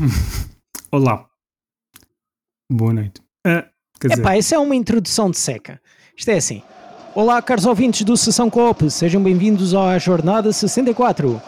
[0.90, 1.26] Olá.
[2.70, 3.20] Boa noite.
[3.44, 5.80] Quer dizer, Epá, isso é uma introdução de seca.
[6.16, 6.62] Isto é assim.
[7.14, 11.42] Olá, caros ouvintes do Sessão Coop, sejam bem-vindos à Jornada 64,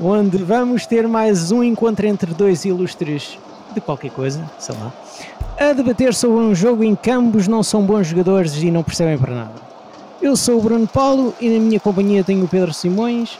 [0.00, 3.38] onde vamos ter mais um encontro entre dois ilustres
[3.74, 4.92] de qualquer coisa, sei lá,
[5.58, 9.18] a debater sobre um jogo em que ambos não são bons jogadores e não percebem
[9.18, 9.54] para nada.
[10.22, 13.38] Eu sou o Bruno Paulo e na minha companhia tenho o Pedro Simões,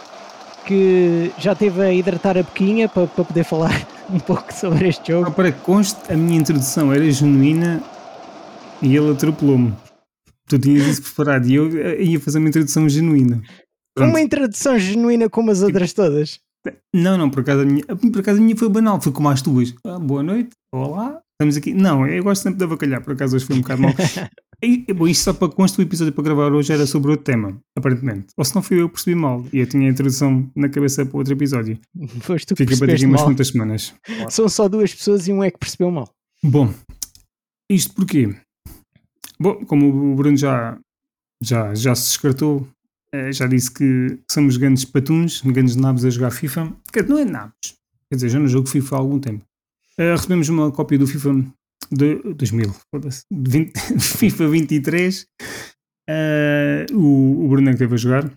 [0.67, 5.13] que já teve a hidratar a pequinha para, para poder falar um pouco sobre este
[5.13, 5.29] jogo.
[5.29, 7.83] ah, para que conste, a minha introdução era genuína
[8.83, 9.75] e ele atropelou-me.
[10.49, 13.43] Tu tinhas isso preparado e eu eh, ia fazer uma introdução genuína.
[13.95, 14.11] Pronto.
[14.11, 16.41] Uma introdução genuína como as outras todas.
[16.95, 19.43] Não, não, por acaso a minha, por acaso a minha foi banal, foi como as
[19.43, 19.75] tuas.
[19.85, 21.73] Ah, boa noite, olá, estamos aqui.
[21.73, 23.93] Não, eu gosto sempre de avacalhar, por acaso hoje foi um bocado mal.
[24.61, 27.61] E, bom, isto só para constar o episódio para gravar hoje era sobre outro tema,
[27.77, 28.27] aparentemente.
[28.37, 31.07] Ou se não fui eu que percebi mal e eu tinha a introdução na cabeça
[31.07, 31.79] para outro episódio.
[32.21, 33.95] Foste tu que Fica para daqui umas quantas semanas.
[34.29, 36.13] São só duas pessoas e um é que percebeu mal.
[36.43, 36.75] Bom,
[37.71, 38.35] isto porquê?
[39.39, 40.77] Bom, como o Bruno já,
[41.41, 42.67] já, já se descartou,
[43.13, 46.73] eh, já disse que somos grandes patuns, grandes nabos a jogar FIFA.
[46.93, 47.75] Quer dizer, não é nabos.
[48.11, 49.45] Quer dizer, já não jogo FIFA há algum tempo.
[49.97, 51.45] Eh, recebemos uma cópia do FIFA
[51.91, 55.27] de 2000, foda-se, de 20 FIFA 23.
[56.11, 58.33] Eh, o, o Bruno é que teve a jogar.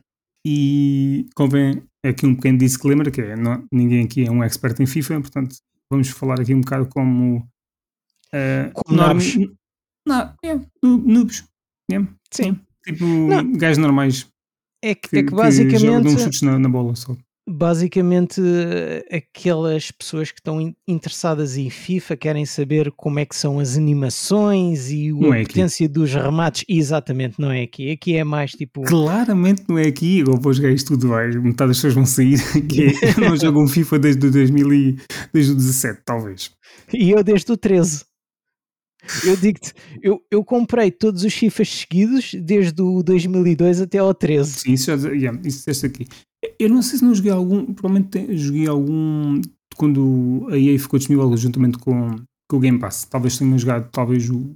[0.45, 4.85] E convém aqui um pequeno disclaimer, que é, não- ninguém aqui é um expert em
[4.87, 5.55] FIFA, portanto
[5.91, 7.47] vamos falar aqui um bocado como...
[8.33, 8.97] eh, Como.
[10.07, 11.43] Não, é, no- noobs.
[11.91, 11.99] É,
[12.31, 12.59] Sim.
[12.83, 13.51] Tipo, Não.
[13.53, 14.27] gajos normais
[14.83, 17.15] É que, que, é que que jogam basicamente, uns chutes na, na bola só.
[17.47, 23.35] Basicamente eh, aquelas pessoas que estão in- interessadas em FIFA querem saber como é que
[23.35, 25.49] são as animações e Não a é aqui.
[25.53, 26.63] potência dos remates.
[26.67, 27.91] Exatamente, não é aqui.
[27.91, 28.81] Aqui é mais tipo.
[28.83, 32.37] Claramente não é aqui, eu vou jogar isto tudo, vai, metade das pessoas vão sair,
[32.67, 34.97] que é, não jogo um FIFA desde o 2000 e,
[35.33, 36.51] desde o 17, talvez.
[36.93, 38.05] E eu desde o 13.
[39.25, 44.59] Eu digo-te, eu, eu comprei todos os FIFAs seguidos desde o 2002 até ao 13.
[44.59, 46.05] Sim, isso já yeah, isso aqui.
[46.59, 49.41] Eu não sei se não joguei algum, provavelmente te- joguei algum
[49.75, 52.15] quando a EA ficou disponível juntamente com,
[52.49, 53.05] com o Game Pass.
[53.05, 54.55] Talvez tenha jogado talvez o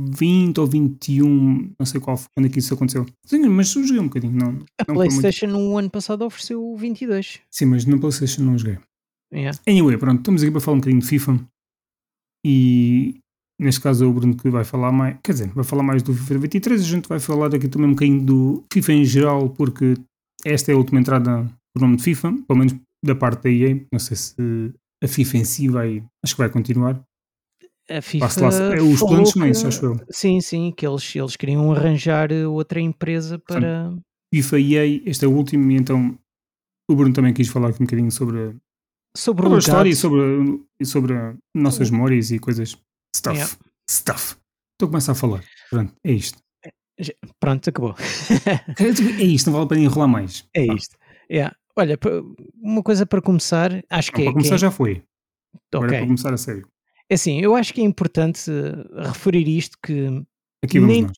[0.00, 3.06] 20 ou 21, não sei qual foi, quando é que isso aconteceu.
[3.24, 4.48] Sim, mas joguei um bocadinho, não,
[4.80, 5.10] A não muito.
[5.10, 7.40] PlayStation no ano passado ofereceu o 22.
[7.50, 8.78] Sim, mas no PlayStation não joguei.
[9.32, 9.58] Yeah.
[9.66, 11.40] Anyway, pronto, estamos aqui para falar um bocadinho de FIFA
[12.44, 13.18] e
[13.60, 16.14] neste caso é o Bruno que vai falar mais, quer dizer, vai falar mais do
[16.14, 19.94] FIFA 23, a gente vai falar aqui também um bocadinho do FIFA em geral, porque
[20.44, 22.74] esta é a última entrada por nome de FIFA, pelo menos
[23.04, 24.34] da parte da EA, não sei se
[25.02, 27.02] a FIFA em si vai, acho que vai continuar.
[27.88, 28.26] A FIFA
[28.74, 30.00] é, os planos que- acho eu.
[30.10, 33.94] Sim, sim, que eles, eles queriam arranjar eh, outra empresa para.
[34.34, 36.18] FIFA e EA, este é o último, e então
[36.90, 38.54] o Bruno também quis falar aqui um bocadinho sobre, a-
[39.16, 40.20] Sobre sobre a história e sobre,
[40.80, 41.14] e sobre
[41.54, 42.76] nossas memórias e coisas.
[43.14, 43.36] Stuff.
[43.36, 43.56] Yeah.
[43.88, 44.36] Stuff.
[44.74, 45.42] Estou a começar a falar.
[45.70, 46.38] Pronto, é isto.
[47.40, 47.94] Pronto, acabou.
[49.20, 50.46] É isto, não vale a pena enrolar mais.
[50.54, 50.96] É isto.
[51.30, 51.54] Yeah.
[51.76, 52.08] Olha, pa-
[52.60, 54.24] uma coisa para começar, acho não, que é.
[54.24, 54.92] para começar que já foi.
[54.94, 56.66] é, Agora é para começar a sério.
[57.10, 60.06] É assim, eu acho que é importante eh, referir isto que
[60.64, 61.16] Aqui vamos Nem- nós.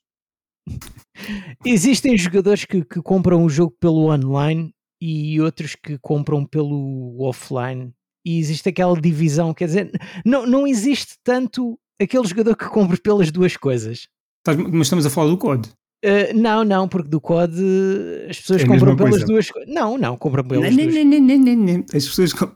[1.64, 7.92] existem jogadores que, que compram o jogo pelo online e outros que compram pelo offline.
[8.26, 9.90] E existe aquela divisão, quer dizer,
[10.26, 14.08] não, não existe tanto aquele jogador que compra pelas duas coisas.
[14.56, 15.68] Mas estamos a falar do COD.
[16.04, 19.26] Uh, não, não, porque do COD uh, as pessoas É compram pelas coisa.
[19.26, 19.74] duas coisas.
[19.74, 20.94] Não, não, compram pelas Não, duas.
[20.94, 21.84] não, não, não, não, não.
[21.92, 22.32] As pessoas.
[22.32, 22.50] com-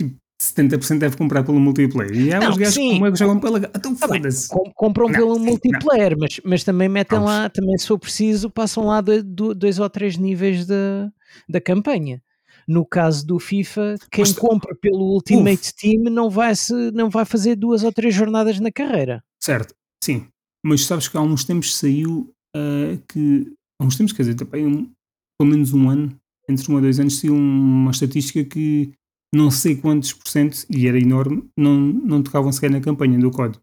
[0.00, 2.14] tipo, 70% deve comprar pelo multiplayer.
[2.16, 2.92] E há Não, uns gajos sim.
[2.94, 3.58] como é que jogam pela.
[3.58, 4.48] Então bem, foda-se.
[4.48, 7.26] com- compram Não, pelo sim, multiplayer, mas, mas também metem Não.
[7.26, 11.10] lá, também se for preciso, passam lá do- do- dois ou três níveis da,
[11.48, 12.22] da campanha.
[12.66, 17.24] No caso do FIFA, quem Mas- compra pelo Ultimate Team não vai, se, não vai
[17.24, 19.22] fazer duas ou três jornadas na carreira.
[19.42, 20.26] Certo, sim.
[20.64, 23.52] Mas sabes que há uns tempos saiu ah, que.
[23.80, 24.90] Há uns tempos, quer dizer, também um,
[25.38, 26.14] pelo menos um ano,
[26.48, 28.92] entre um a dois anos, saiu uma estatística que
[29.34, 33.30] não sei quantos por cento, e era enorme, não, não tocavam sequer na campanha do
[33.30, 33.58] COD.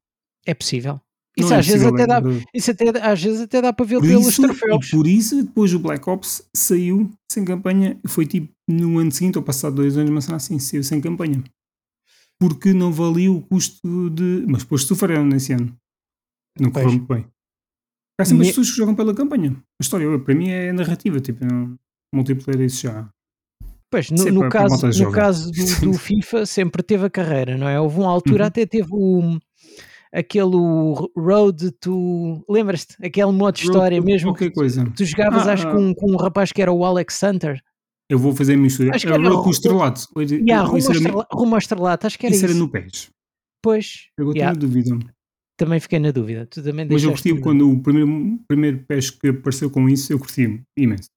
[0.46, 1.00] É possível.
[1.38, 2.46] Isso, é às, vezes possível, até dá, é verdade.
[2.52, 4.90] isso até, às vezes até dá para ver Por pelos isso, troféus.
[4.90, 8.00] por isso, depois o Black Ops saiu sem campanha.
[8.08, 11.44] Foi tipo no ano seguinte, ou passado dois anos, mas assim, saiu sem campanha.
[12.40, 14.46] Porque não valia o custo de.
[14.48, 15.76] Mas depois sofreram nesse ano.
[16.64, 17.26] Não correu muito bem.
[18.20, 19.52] Há sempre as pessoas que jogam pela campanha.
[19.52, 21.20] A história, para mim, é narrativa.
[21.20, 21.78] Tipo, não,
[22.14, 23.10] multiplayer, isso já.
[23.92, 27.58] Pois, no, é no para caso, no caso do, do FIFA sempre teve a carreira,
[27.58, 27.80] não é?
[27.80, 28.48] Houve uma altura Uhum.
[28.48, 29.38] até teve o
[30.12, 30.56] aquele
[31.16, 32.44] Road to.
[32.50, 32.96] Lembras-te?
[33.06, 34.30] Aquele modo de história Road mesmo.
[34.32, 34.92] Qualquer que coisa.
[34.96, 35.72] Tu jogavas, Ah, acho, ah.
[35.72, 37.62] com, com um rapaz que era o Alex Hunter.
[38.10, 38.96] Eu vou fazer a mistura.
[38.96, 40.02] Acho que Era era com o- o estrelato.
[40.20, 42.54] Yeah, rumo, ao era, estrela- rumo ao estrelato, acho que era isso isso.
[42.56, 43.10] era no PES.
[43.62, 45.14] Pois, Agora yeah, tenho dúvida.
[45.58, 46.46] Também fiquei na dúvida.
[46.46, 50.20] Tu também Mas eu curti quando o primeiro, primeiro PES que apareceu com isso, eu
[50.20, 51.10] curti imenso.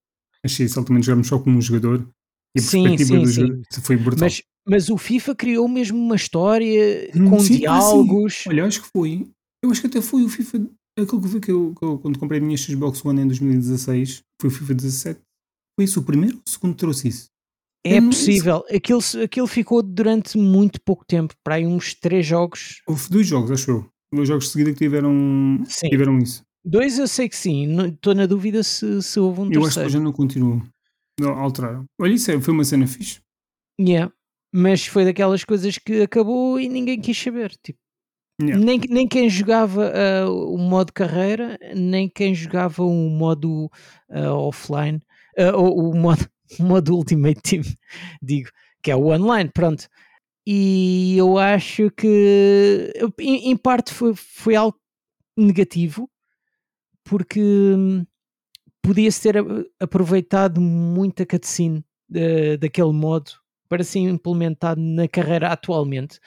[0.45, 2.09] Achei isso altamente jogarmos só com um jogador
[2.57, 3.63] e a Sim, perspectiva sim, do sim.
[3.71, 4.21] isso foi brutal.
[4.27, 8.45] Mas, mas o FIFA criou mesmo uma história Hum, com sim, diálogos.
[8.49, 9.29] Olha, acho que foi.
[9.63, 10.67] Eu acho que até foi o FIFA.
[10.99, 14.23] Aquilo que foi que eu, que eu- quando comprei a minha Xbox One em 2016,
[14.41, 15.21] foi o FIFA 17.
[15.79, 17.27] Foi isso o primeiro ou o segundo que trouxe isso?
[17.87, 18.65] É eu não- possível.
[18.75, 22.83] Aquilo, aquilo ficou durante muito pouco tempo para aí uns três jogos.
[22.87, 23.87] Houve dois jogos, acho eu.
[24.12, 25.89] Dois jogos de seguida que tiveram, Sim.
[25.89, 26.43] tiveram isso.
[26.65, 27.77] Dois eu sei que sim.
[27.89, 29.91] Estou na dúvida se, se houve um eu acho que terceiro.
[29.91, 30.61] já não continuou.
[31.19, 31.85] Não, alteraram.
[32.01, 33.21] Olha, isso é- foi uma cena fixe.
[33.81, 34.12] Yeah.
[34.53, 37.53] Mas foi daquelas coisas que acabou e ninguém quis saber.
[37.62, 37.79] Tipo,
[38.43, 38.65] Yeah.
[38.65, 43.71] nem, nem quem jogava ah, o modo carreira, nem quem jogava o modo
[44.11, 44.99] ah, offline,
[45.39, 46.27] ah, o, o modo,
[46.59, 47.63] modo Ultimate Team,
[48.23, 48.49] digo,
[48.83, 49.87] que é o online, pronto.
[50.47, 54.79] E eu acho que em, em parte foi, foi algo
[55.37, 56.11] negativo,
[57.05, 58.07] porque hum,
[58.83, 59.45] podia-se ter
[59.81, 63.33] aproveitado muita cutscene da- daquele modo
[63.69, 66.21] para ser implementado na carreira atualmente.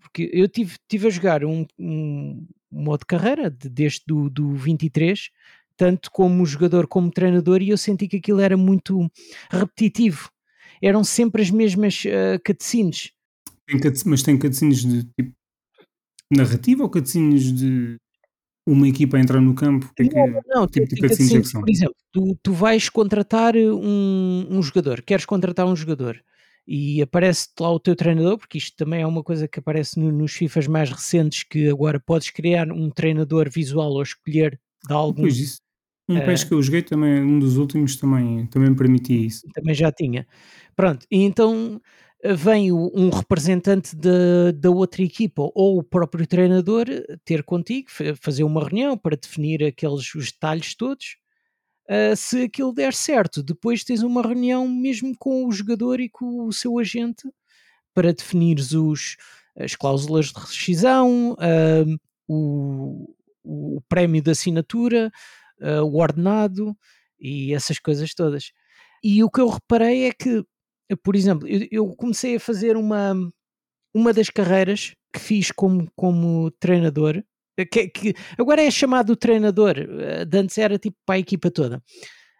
[0.00, 4.54] Porque eu tive, tive a jogar um, um modo de carreira de- desde do, do
[4.54, 5.30] 23,
[5.76, 9.10] tanto como jogador como treinador, e eu senti que aquilo era muito
[9.50, 10.30] repetitivo.
[10.82, 13.12] Eram sempre as mesmas ah, cutscenes.
[13.66, 15.32] Tem cutscenes- mas tem cutscenes de tipo
[16.30, 17.96] narrativa ou cutscenes de
[18.66, 19.90] uma equipa a entrar no campo?
[19.94, 22.52] Que é que- Não, não, tipo tem, de cutscenes é cutscenes, por exemplo, tu, tu
[22.52, 26.20] vais contratar um, um jogador, queres contratar um jogador
[26.66, 30.10] e aparece-te lá o teu treinador, porque isto também é uma coisa que aparece no-
[30.12, 35.16] nos FIFAs mais recentes, que agora podes criar um treinador visual ou escolher de algum,
[35.16, 35.58] Depois disso.
[36.06, 39.46] Um PES que eu joguei também, um dos últimos também, também permitia isso.
[39.54, 40.26] também já tinha.
[40.76, 41.80] Pronto, e então
[42.36, 46.86] vem um representante da, outra equipa ou o próprio treinador
[47.24, 51.16] ter contigo, fa- fazer uma reunião para definir aqueles os detalhes todos.
[51.88, 56.46] Ah, se aquilo der certo, depois tens uma reunião mesmo com o jogador e com
[56.46, 57.28] o seu agente
[57.94, 59.16] para definires os,
[59.58, 61.84] as cláusulas de rescisão, ah,
[62.28, 65.10] o, o prémio de assinatura,
[65.60, 66.76] ah, o ordenado
[67.20, 68.52] e essas coisas todas.
[69.02, 70.44] E o que eu reparei é que,
[71.02, 73.14] por exemplo, eu, eu comecei a fazer uma,
[73.94, 77.22] uma das carreiras que fiz como, como treinador,
[77.70, 81.82] que, que agora é chamado treinador, eh, de antes era tipo para a equipa toda.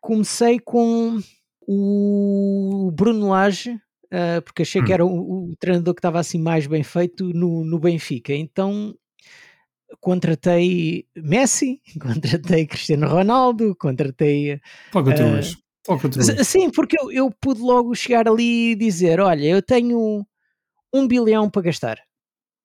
[0.02, 1.20] Comecei com
[1.66, 3.78] o Bruno Lage,
[4.10, 4.94] eh, porque achei que Hum.
[4.94, 8.34] era o, o treinador que estava assim mais bem feito no, no Benfica.
[8.34, 8.94] Então
[10.00, 14.60] contratei Messi, contratei Cristiano Ronaldo, contratei.
[14.92, 15.46] Falcatruas.
[15.46, 15.56] S-
[16.44, 20.26] Sim, porque eu, eu pude logo chegar ali e dizer: Olha, eu tenho
[20.92, 21.98] um bilhão para gastar.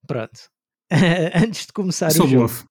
[0.07, 0.49] Pronto.
[1.35, 2.43] Antes de começar Só o jogo.
[2.43, 2.65] bluff.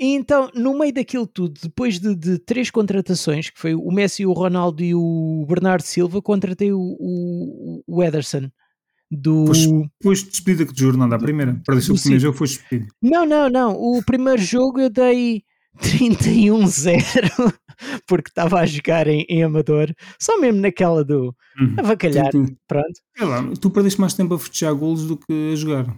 [0.00, 4.24] E então, no meio daquilo tudo, depois de, de três contratações, que foi o Messi,
[4.24, 8.48] o Ronaldo e o Bernardo Silva, contratei o, o, o Ederson
[9.10, 9.46] do.
[10.00, 11.60] Pois, despedida que de jornada, a primeira.
[11.64, 12.92] Para o primeiro jogo foi despedido.
[13.02, 13.72] Não, não, não.
[13.72, 15.42] O primeiro jogo eu dei
[15.80, 17.54] 31-0
[18.06, 21.74] porque estava a jogar em, em amador, só mesmo naquela do Uhum.
[21.78, 22.30] avacalhar.
[22.30, 23.00] Tu, tu, Pronto.
[23.16, 25.96] sei lá, tu perdeste mais tempo a festejar golos do que a jogar.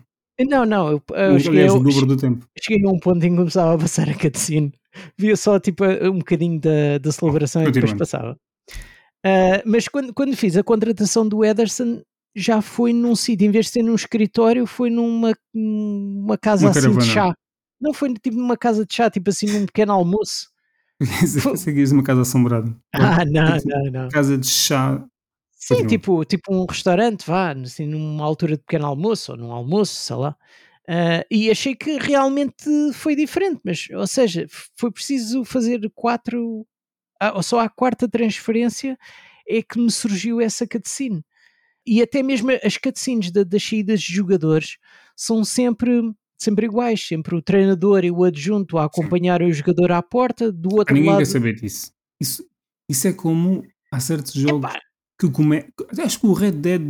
[0.49, 2.47] Não, não, eu, eu cheguei, Aliás, o eu dobro do tempo.
[2.59, 4.73] cheguei a um ponto em que começava a passar a cutscene.
[5.19, 8.37] Via só tipo um bocadinho da, da celebração e depois passava.
[9.25, 12.01] Ah, mas quando, quando fiz a contratação do Ederson,
[12.35, 16.71] já foi num sítio, em vez de ser num escritório, foi numa uma casa Uma
[16.71, 17.05] assim caravana.
[17.07, 17.35] de chá.
[17.81, 20.49] Não foi tipo numa casa de chá, tipo assim num pequeno almoço.
[20.99, 22.77] Pensei que ias uma casa assombrada.
[22.93, 24.09] Ah, não, Tipo, não, não.
[24.09, 25.03] Casa de chá.
[25.53, 29.95] Sim, tipo, tipo um restaurante, vá, assim, numa altura de pequeno almoço, ou num almoço,
[29.95, 30.37] sei lá.
[30.89, 34.47] Ah, e achei que realmente foi diferente, mas, ou seja,
[34.77, 36.67] foi preciso fazer quatro,
[37.21, 38.99] ah, ou só à quarta transferência
[39.49, 41.23] é que me surgiu essa cutscene.
[41.87, 44.77] E até mesmo as cutscenes da- das saídas de jogadores
[45.17, 46.01] são sempre,
[46.41, 50.75] sempre iguais, sempre o treinador e o adjunto a acompanhar o jogador à porta, do
[50.75, 51.19] outro Ninguém lado.
[51.19, 51.93] quer saber disso.
[52.21, 52.45] Isso,
[52.89, 54.81] isso é como há certos jogos Epá,
[55.21, 55.65] que come...
[56.03, 56.83] Acho que o Red Dead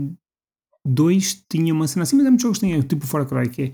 [0.87, 3.49] 2 tinha uma cena assim, mas há muitos jogos que têm, tipo o Far Cry,
[3.49, 3.73] que é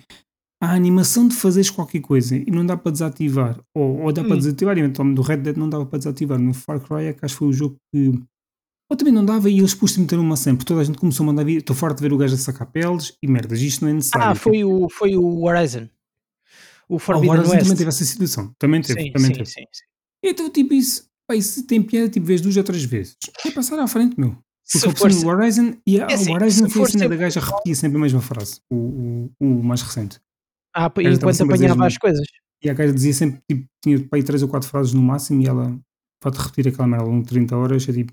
[0.63, 3.61] a animação de fazeres qualquer coisa e não dá para desativar.
[3.75, 4.39] Ou, ou dá para Hum.
[4.39, 6.39] desativar, eventualmente do Red Dead não dava para desativar.
[6.39, 8.13] No Far Cry é que acho que foi o jogo que.
[8.89, 11.27] Ou também não dava e eles pus meter uma porque toda a gente começou a
[11.27, 11.59] mandar vir.
[11.59, 14.29] Estou farto de ver o gajo a sacar peles e merdas, isto não é necessário.
[14.29, 15.89] ah, foi o, foi o Horizon.
[16.89, 17.63] O Ah, o Forbidden Horizon West.
[17.65, 18.55] também teve essa situação.
[18.59, 19.47] Também teve, sim, também sim, teve.
[19.47, 19.85] sim, sim.
[20.23, 23.17] Então, tipo, isso, pá, isso tem piada, tipo, vez duas ou três vezes.
[23.45, 24.31] É passar à frente, meu.
[24.31, 26.87] Porque Se a for opção do Horizon, e a- é assim, o Horizon foi a
[26.87, 30.21] cena da sempre gaja repetia sempre a mesma frase, o, o, o mais recente.
[30.75, 32.27] Ah, enquanto sempre apanhava as coisas.
[32.63, 35.41] E a gaja dizia sempre, tipo, tinha para aí 3 ou 4 frases no máximo
[35.43, 35.77] e ela
[36.21, 38.13] pode repetir aquela merda ao longo de 30 horas, é tipo,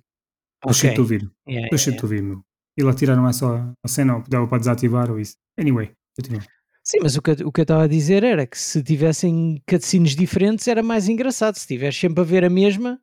[0.69, 1.15] estou cheio de te Ok.
[1.17, 2.41] ouvir, Yeah, cheio yeah, meu.
[2.77, 5.35] E lá tiraram essa a cena, ou dava para desativar ou isso.
[5.59, 6.41] Anyway, continua.
[6.83, 9.61] Sim, mas o que, eu- o que eu estava a dizer era que se tivessem
[9.69, 11.55] cutscenes diferentes era mais engraçado.
[11.55, 12.99] Se tivesse sempre a ver a mesma,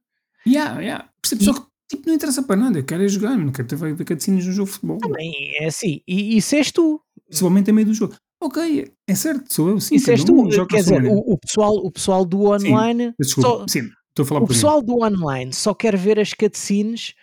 [0.47, 1.09] Yeah, yeah.
[1.23, 3.69] Percebo E- só que tipo, não interessa para nada, eu quero é jogar, não quero
[3.69, 4.99] ter ver cutscenes no jogo de futebol.
[4.99, 6.01] também é assim.
[6.09, 7.01] E isso és tu.
[7.27, 8.15] Principalmente a meio do jogo.
[8.43, 9.97] Ok, é certo, sou eu, sim.
[9.97, 10.49] Isso és tu.
[10.67, 13.13] Quer dizer, o, o pessoal, o pessoal do online.
[13.21, 14.55] Desculpa, só- sim, estou a falar o por mim.
[14.55, 17.15] pessoal do online só quer ver as cutscenes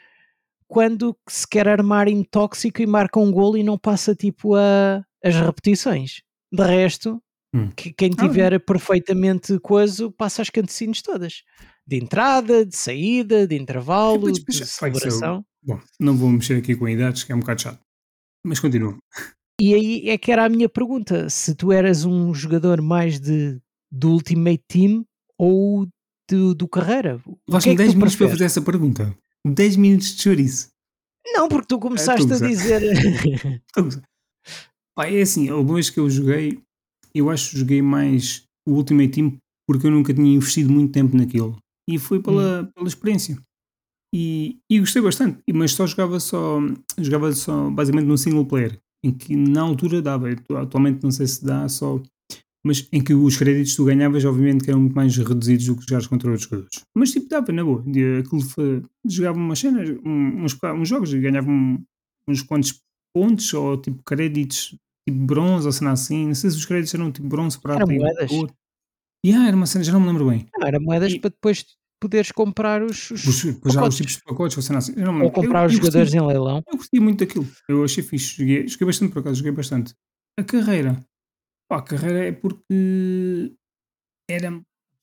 [0.68, 5.04] quando se quer armar em tóxico e marca um golo e não passa tipo a,
[5.24, 6.22] as repetições.
[6.52, 7.22] De resto,
[7.56, 7.72] Hum.
[7.76, 11.44] que- quem Ah, tiver perfeitamente coisa passa as cutscenes todas.
[11.88, 15.44] De entrada, de saída, de intervalo, Depois- de celebração.
[15.64, 17.80] Bom, não vou mexer aqui com idades, que é um bocado chato.
[18.46, 18.98] Mas continua.
[19.60, 23.60] E aí é que era a minha pergunta: se tu eras um jogador mais de,
[23.92, 25.06] do Ultimate Team
[25.38, 25.88] ou
[26.30, 27.22] do, do carreira?
[27.50, 29.18] Basta-me é que 10 tu minutos para fazer essa pergunta.
[29.46, 30.70] 10 minutos de chouriço.
[31.34, 32.82] Não, porque tu começaste a dizer.
[33.68, 34.04] Estou a gozar.
[34.96, 36.60] Pá, é assim, a última vez que eu joguei,
[37.14, 39.38] eu acho que joguei mais o Ultimate Team
[39.70, 41.58] porque eu nunca tinha investido muito tempo naquilo.
[41.90, 42.72] E foi pela, Hum.
[42.74, 43.38] pela experiência.
[44.16, 46.60] E, e gostei bastante, mas só jogava só,
[46.98, 50.30] jogava só basicamente no single player, em que na altura dava,
[50.62, 52.02] atualmente não sei se dá só,
[52.66, 55.76] mas em que os créditos que tu ganhavas obviamente que eram muito mais reduzidos do
[55.76, 56.82] que jogares contra outros jogadores.
[56.96, 61.20] Mas tipo dava, na boa, de- aquilo foi, jogava umas cenas, uns, uns jogos e
[61.20, 61.84] ganhava um-
[62.28, 62.82] uns quantos
[63.16, 64.76] pontos ou tipo créditos,
[65.08, 67.92] tipo bronze ou cena assim, não sei se os créditos eram tipo bronze, prata Eram
[67.94, 68.32] e moedas.
[68.32, 68.54] ouro.
[69.26, 70.46] Yeah, era uma cena, já não me lembro bem.
[70.58, 71.66] Não, era moedas E- para depois
[72.00, 74.94] poderes comprar os, os Os, tipos de pacotes ou cena assim.
[74.96, 76.62] não ou comprar Eu- os eu gostei- jogadores em leilão.
[76.68, 77.48] Eu curti muito daquilo.
[77.68, 78.36] Eu achei fixe.
[78.38, 79.94] Joguei, joguei bastante por acaso, joguei bastante.
[80.40, 81.00] A carreira.
[81.70, 83.54] Pá, a carreira é porque
[84.30, 84.50] era,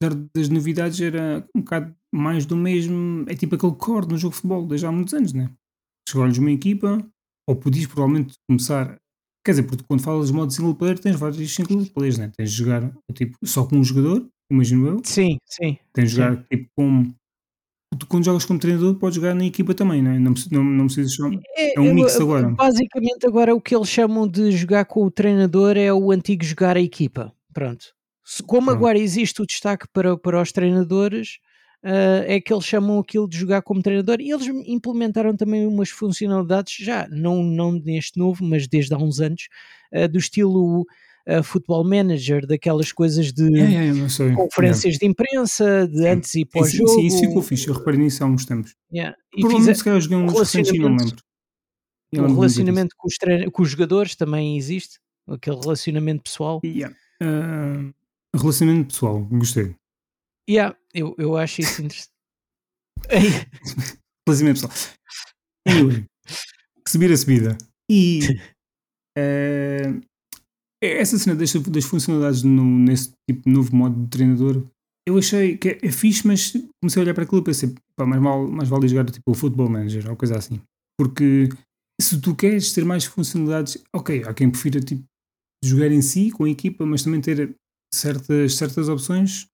[0.02, 3.25] apesar das novidades, era um bocado mais do mesmo.
[3.28, 5.50] É tipo aquele core no jogo de futebol desde há muitos anos, né?
[6.09, 7.06] Escolhes uma equipa,
[7.49, 8.97] ou podias provavelmente começar.
[9.44, 12.33] Quer dizer, porque quando falas de modo single player, tens vários single players, né?
[12.37, 15.00] Tens de jogar tipo, só com um jogador, imagino eu.
[15.04, 15.78] Sim, sim.
[15.92, 17.14] Tens de jogar tipo como.
[17.99, 20.19] Tu, quando jogas como treinador, podes jogar na equipa também, não é?
[20.19, 21.29] Não, não, não precisas só.
[21.57, 22.49] É um eu- mix agora.
[22.51, 26.77] Basicamente, agora o que eles chamam de jogar com o treinador é o antigo jogar
[26.77, 27.33] a equipa.
[27.53, 27.87] Pronto.
[28.47, 28.77] Como Pronto.
[28.77, 31.39] agora existe o destaque para, para os treinadores,
[31.83, 35.91] ah, é que eles chamam aquilo de jogar como treinador e eles implementaram também umas
[35.91, 39.49] funcionalidades, já não, não neste novo, mas desde há uns anos,
[39.93, 40.87] ah, do estilo
[41.43, 46.09] Football Manager, daquelas coisas de Yeah, yeah, conferências de imprensa, de Sim.
[46.09, 46.88] antes e pós-jogo.
[46.90, 47.66] Sim, sim, isso ficou fixe.
[47.69, 48.75] Eu reparei nisso há uns tempos.
[48.93, 49.16] Yeah.
[49.35, 51.04] E Provavelmente se calhar joguei não me relacionamento-
[52.12, 52.37] lembro.
[52.37, 53.14] Relacionamento com os,
[53.52, 56.61] com os jogadores também existe, aquele relacionamento pessoal.
[56.64, 56.95] Yeah.
[57.23, 57.90] Ah,
[58.37, 59.75] relacionamento pessoal, gostei.
[60.49, 62.11] Yeah, eu, eu acho isso interessante.
[64.28, 64.73] Relacionamento pessoal.
[65.66, 66.04] Anyway,
[66.87, 67.59] subir a subida.
[67.90, 68.21] E
[69.19, 70.00] ah,
[70.85, 74.62] essa cena das, das funcionalidades no, nesse tipo de novo modo de treinador,
[75.07, 78.07] eu achei que é, é fixe, mas comecei a olhar para aquilo e pensei, pá,
[78.07, 80.61] mais, mal, mais vale jogar tipo o Football Manager ou coisa assim.
[80.99, 81.49] Porque
[82.00, 85.05] se tu queres ter mais funcionalidades, ok, há quem prefira tipo,
[85.62, 87.55] jogar em si com a equipa, mas também ter
[87.93, 89.47] certas, certas opções.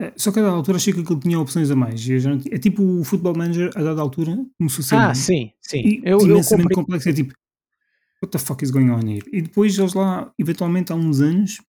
[0.00, 2.06] Eh, Só que a dada altura achei que aquilo tinha opções a mais.
[2.06, 5.78] Não é tipo o Football Manager, a dada altura, começou a ser ah, sim, sim.
[5.78, 6.74] e Eu, eu comprei.
[6.74, 7.08] complexo.
[7.08, 7.32] É tipo,
[8.22, 9.26] what the fuck is going on here?
[9.32, 11.60] E depois eles lá, eventualmente há uns anos,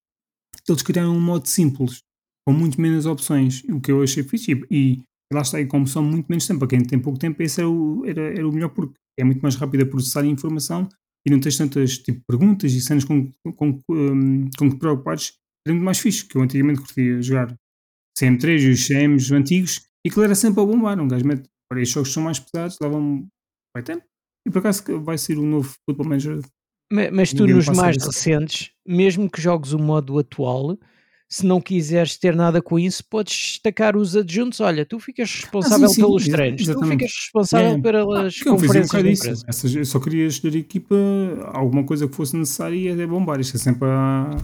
[0.68, 2.02] eles criaram um modo simples,
[2.46, 4.52] com muito menos opções, o que eu achei fixe.
[4.70, 7.60] E, lá está, e como são muito menos tempo, para quem tem pouco tempo, esse
[7.60, 10.88] era o, era, era o melhor, porque é muito mais rápido a processar a informação
[11.26, 15.34] e não tens tantas tipo, perguntas e cenas com, com, com, que preocupares.
[15.66, 17.56] Era muito mais fixe, que eu antigamente curtia jogar
[18.18, 21.00] CM3 e os CMs antigos, e aquilo era sempre a bombar.
[21.00, 23.26] Um gajo mete, para estes jogos são mais pesados, levam
[23.74, 24.04] vai tempo.
[24.46, 26.40] E por acaso vai ser o novo Football Manager.
[26.92, 30.76] Ma- Mas tu, nos mais recentes, mesmo que jogues o modo atual,
[31.28, 34.60] se não quiseres ter nada com isso, podes destacar os adjuntos.
[34.60, 37.82] Olha, tu ficas responsável Ah, sim, pelos exa- treinos, tu ficas responsável Yeah.
[37.82, 39.44] pelas um conferências imprensa.
[39.48, 40.94] Essas- Eu só queria escolher equipa,
[41.54, 43.40] alguma coisa que fosse necessária e é bombar.
[43.40, 44.36] Isto é sempre a,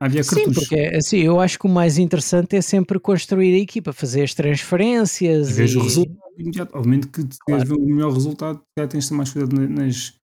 [0.00, 0.68] a aviar Sim, cartuchos.
[0.68, 4.32] porque assim, eu acho que o mais interessante é sempre construir a equipa, fazer as
[4.32, 6.76] E transferências vejo o e resultado imediato.
[6.76, 10.14] Obviamente que se ver o melhor resultado, já tens de ter mais cuidado na- nas,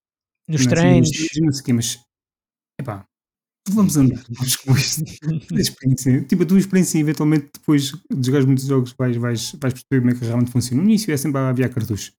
[0.48, 1.10] nos nas treinos.
[1.10, 2.00] nas- não sei o quê, mas
[2.80, 3.04] epá,
[3.70, 5.02] vamos andar vamos com isto.
[5.52, 10.00] Experiência, tipo a tua experiência, eventualmente depois de jogares muitos jogos vais, vais, vais perceber
[10.00, 10.82] como é que realmente funciona.
[10.82, 12.12] No início é sempre a aviar cartuchos.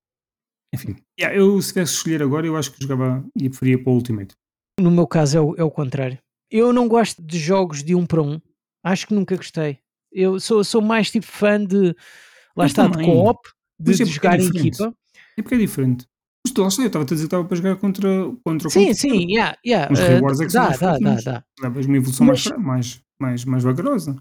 [0.73, 0.95] enfim.
[1.17, 4.33] Yeah, eu, se tivesse escolher agora, eu acho que jogava e preferia para o Ultimate.
[4.77, 6.17] No meu caso é o, é o contrário.
[6.51, 8.39] Eu não gosto de jogos de um para um.
[8.83, 9.79] Acho que nunca gostei.
[10.11, 11.95] Eu sou, sou mais tipo fã de
[12.55, 13.39] lá Eu está de co-op,
[13.79, 14.67] de, é de é jogar em diferente.
[14.67, 14.95] equipa.
[15.37, 16.05] É porque é diferente.
[16.55, 18.07] Eu estava a dizer que estava para jogar contra,
[18.43, 19.91] contra o Sim, sim, yeah, yeah.
[19.91, 21.43] Os eh, rewards é que são dá, mais dá, dá, dá.
[21.61, 24.15] Levas uma evolução mais, Mas- fra- mais, mais, mais vagarosa.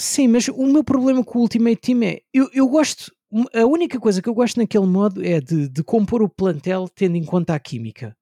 [0.00, 3.10] Sim, mas o meu problema com o Ultimate Team é eu, eu gosto.
[3.54, 7.16] A única coisa que eu gosto naquele modo é de, de compor o plantel tendo
[7.16, 8.14] em conta a química.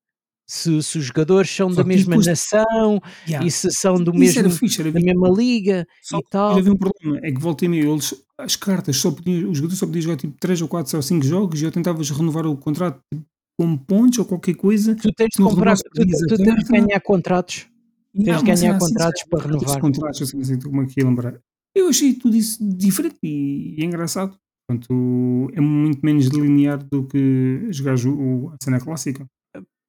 [0.52, 3.46] Se, se os jogadores são Só da mesma depois- nação Yeah.
[3.46, 6.58] e se são do Isso mesmo, fixe, da mesma liga Só e tal.
[6.58, 9.78] havia um problema, é que volta e meia, eles, as cartas só podiam, os jogadores
[9.78, 12.56] só podiam jogar tipo 3 ou 4 ou 5 jogos e eu tentavas renovar o
[12.56, 13.24] contrato tipo,
[13.58, 14.96] com pontos ou qualquer coisa.
[14.96, 17.66] Tu tens de comprar, tu, tu tens de ganhar contratos.
[18.12, 19.80] Tens de ganhar assim, contratos para renovar.
[19.80, 21.38] contratos, assim, assim, como aqui a lembrar.
[21.76, 24.34] Eu achei tudo isso diferente e, e engraçado.
[24.68, 29.24] Portanto, é muito menos linear do que jogar o, a cena clássica.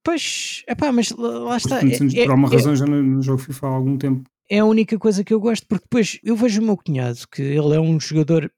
[0.04, 1.78] Pois, epá, mas lá está.
[1.80, 4.24] anos, É, por alguma é- razão já não, não jogo FIFA há algum tempo.
[4.50, 7.42] é a única coisa que eu gosto, porque depois eu vejo o meu cunhado, que
[7.42, 8.52] ele é um jogador,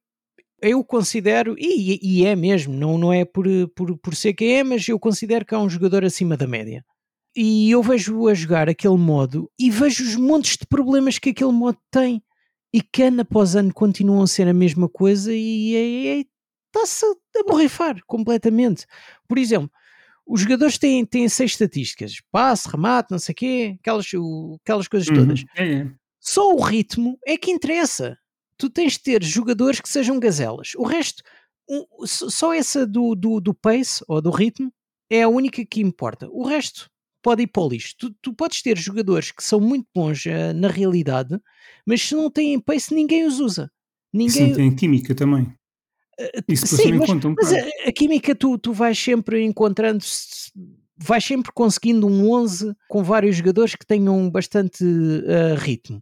[0.61, 3.45] eu considero, e, e é mesmo, não, não é por,
[3.75, 6.83] por, por ser que é, mas eu considero que é um jogador acima da média.
[7.35, 11.51] E eu vejo-o a jogar aquele modo e vejo os montes de problemas que aquele
[11.51, 12.21] modo tem
[12.73, 16.25] e que ano após ano continuam a ser a mesma coisa e é- é-
[16.75, 18.85] está-se a borrifar completamente.
[19.27, 19.69] Por exemplo,
[20.25, 24.87] os jogadores têm, têm seis estatísticas: passe, remate, não sei o quê, aquelas, o- aquelas
[24.87, 25.41] coisas todas.
[25.41, 25.45] Uhum.
[25.57, 25.91] É, é.
[26.19, 28.17] Só o ritmo é que interessa.
[28.57, 30.73] Tu tens de ter jogadores que sejam gazelas.
[30.75, 31.21] O resto,
[31.67, 34.71] o- só essa do, do, do pace ou do ritmo
[35.09, 36.29] é a única que importa.
[36.31, 36.89] O resto
[37.21, 37.93] pode ir para o lixo.
[37.97, 41.39] Tu, tu podes ter jogadores que são muito bons eh, na realidade,
[41.85, 43.69] mas se não têm pace, ninguém os usa.
[44.13, 45.53] Ninguém, Sim, tem química também.
[46.47, 50.03] Isso depois Sim, mas, um mas a, a química tu, tu vais sempre encontrando,
[50.97, 54.83] vais sempre conseguindo um 11 com vários jogadores que tenham bastante
[55.27, 56.01] ah, ritmo.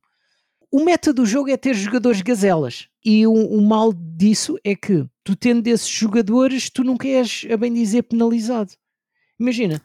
[0.72, 5.06] O meta do jogo é ter jogadores gazelas e o, o mal disso é que
[5.24, 8.72] tu tendo esses jogadores tu nunca és, a bem dizer, penalizado.
[9.40, 9.82] Imagina,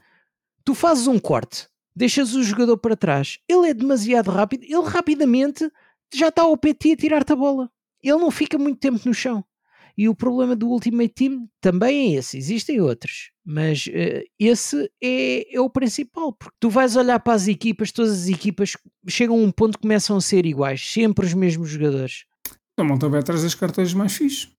[0.63, 5.69] tu fazes um corte, deixas o jogador para trás, ele é demasiado rápido, ele rapidamente
[6.13, 7.69] já está ao PT a tirar-te a bola.
[8.01, 9.43] Ele não fica muito tempo no chão.
[9.97, 15.55] E o problema do Ultimate Team também é esse, existem outros, mas eh, esse é,
[15.55, 18.73] é o principal, porque tu vais olhar para as equipas, todas as equipas
[19.07, 22.25] chegam a um ponto que começam a ser iguais, sempre os mesmos jogadores.
[22.77, 24.49] A malta vai atrás das cartas mais fixe.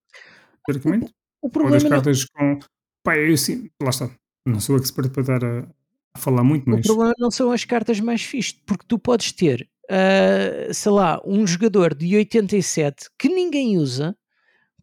[0.66, 1.12] Teoricamente.
[1.40, 2.58] O Ou das problema não, cartas com.
[3.04, 3.70] Pá, eu sim.
[3.80, 4.10] Lá está.
[4.44, 5.68] Não sou expert para estar a,
[6.14, 6.84] a falar muito, o mas.
[6.84, 11.46] problema não são as cartas mais fixes, porque tu podes ter, ah, sei lá, um
[11.46, 14.16] jogador de 87 que ninguém usa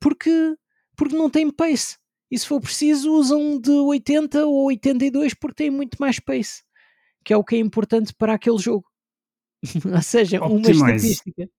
[0.05, 0.55] porque,
[0.95, 1.97] porque não tem pace.
[2.29, 6.61] E se for preciso, usam de 80 ou 82 porque tem muito mais pace,
[7.23, 8.85] que é o que é importante para aquele jogo.
[9.95, 11.07] Ou seja, uma Optimize.
[11.07, 11.49] estatística.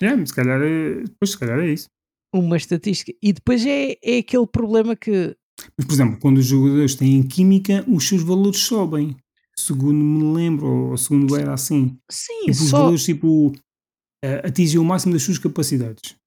[0.00, 1.02] É, se calhar é.
[1.18, 1.88] Pois, se calhar é isso.
[2.32, 3.12] Uma estatística.
[3.20, 5.36] E depois é, é aquele problema que.
[5.76, 9.16] Mas, por exemplo, quando os jogadores têm química, os seus valores sobem.
[9.58, 11.98] Segundo me lembro, ou segundo era assim.
[12.08, 12.78] Sim, Tipo, os só.
[12.78, 13.52] valores tipo,
[14.24, 16.17] eh, atingem o máximo das suas capacidades.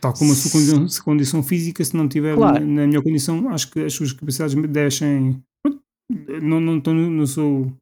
[0.00, 2.60] Tal como a sua condição, se condição física, se não tiver Claro.
[2.60, 5.42] na, na melhor condição, acho que as suas capacidades me deixem.
[6.42, 7.72] Não, não, tô no- no seu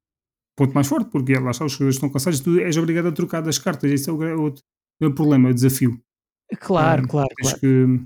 [0.56, 3.40] ponto mais forte, porque lá está, os jogadores estão cansados, tu és obrigado a trocar
[3.40, 3.90] das cartas.
[3.90, 4.62] Esse é o, outro
[5.00, 5.98] é o problema, o desafio.
[6.60, 7.60] Claro, Eh, claro, Tens claro.
[7.60, 8.00] que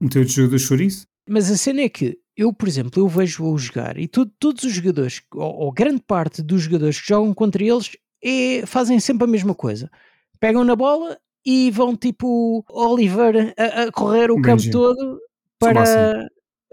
[0.00, 1.06] meter outros jogadores chouriço.
[1.28, 4.72] Mas a cena é que eu, por exemplo, eu vejo-o jogar e tu- todos os
[4.72, 9.30] jogadores, ou, ou grande parte dos jogadores que jogam contra eles, é- fazem sempre a
[9.30, 9.90] mesma coisa.
[10.38, 15.20] Pegam na bola e vão tipo Oliver a, a correr o campo todo
[15.60, 16.28] para,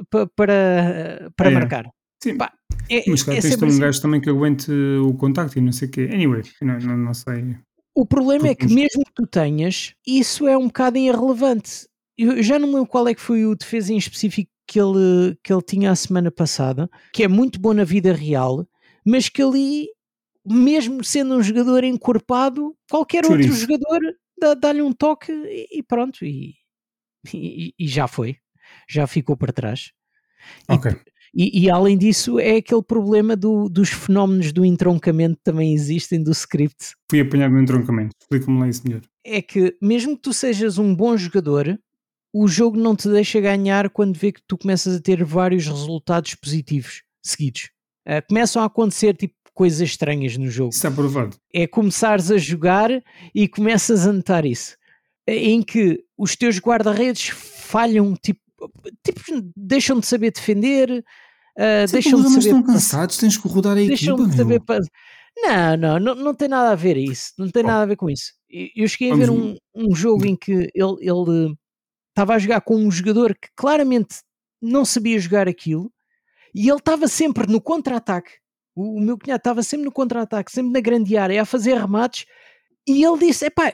[0.10, 1.54] pa- para, para É.
[1.54, 1.86] marcar.
[2.22, 2.52] Sim, Pá,
[2.90, 3.80] É, mas cara, é tens um assim.
[3.80, 6.10] gajo também que aguente o contacto e não sei o quê.
[6.12, 7.56] Anyway, não, não, não sei.
[7.96, 11.88] O problema é que mesmo que tu tenhas, isso é um bocado irrelevante.
[12.18, 15.38] Eu já não me lembro qual é que foi o defesa em específico que ele,
[15.44, 18.66] que ele tinha a semana passada, que é muito bom na vida real,
[19.06, 19.88] mas que ali,
[20.46, 24.00] mesmo sendo um jogador encorpado, qualquer outro jogador
[24.60, 26.56] dá-lhe um toque e, e pronto, e,
[27.34, 28.38] e- e já foi.
[28.90, 29.92] Já ficou para trás.
[30.70, 30.92] E Ok.
[31.34, 36.22] e, e além disso, é aquele problema do- dos fenómenos do entroncamento que também existem
[36.22, 36.94] do script.
[37.10, 38.16] Fui apanhado no entroncamento.
[38.22, 39.02] Explica-me lá isso melhor.
[39.26, 41.80] É que, mesmo que tu sejas um bom jogador,
[42.34, 46.36] o jogo não te deixa ganhar quando vê que tu começas a ter vários resultados
[46.36, 47.70] positivos seguidos.
[48.06, 50.70] Ah, começam a acontecer tipo coisas estranhas no jogo.
[50.70, 51.38] Isso está provado.
[51.54, 52.90] É começares a jogar
[53.34, 54.76] e começas a notar isso.
[55.28, 58.42] Em que os teus guarda-redes falham, tipo,
[59.06, 59.22] tipo,
[59.56, 61.04] deixam de saber defender,
[61.56, 62.40] Uh, deixam de saber.
[62.40, 64.60] estão cansados, tens que rodar a Deixam equipa, de saber.
[64.62, 64.80] pa-
[65.38, 67.32] Não, não, não, não tem nada a ver isso.
[67.38, 67.68] Não tem Oh.
[67.68, 68.34] nada a ver com isso.
[68.76, 71.56] Eu cheguei a Vamos ver um, um jogo em que ele ele
[72.10, 74.16] estava a jogar com um jogador que claramente
[74.62, 75.92] não sabia jogar aquilo
[76.56, 78.32] e ele estava sempre no contra-ataque.
[78.76, 82.26] O, o meu cunhado estava sempre no contra-ataque, sempre na grande área, a fazer remates.
[82.88, 83.74] E ele disse: Epá,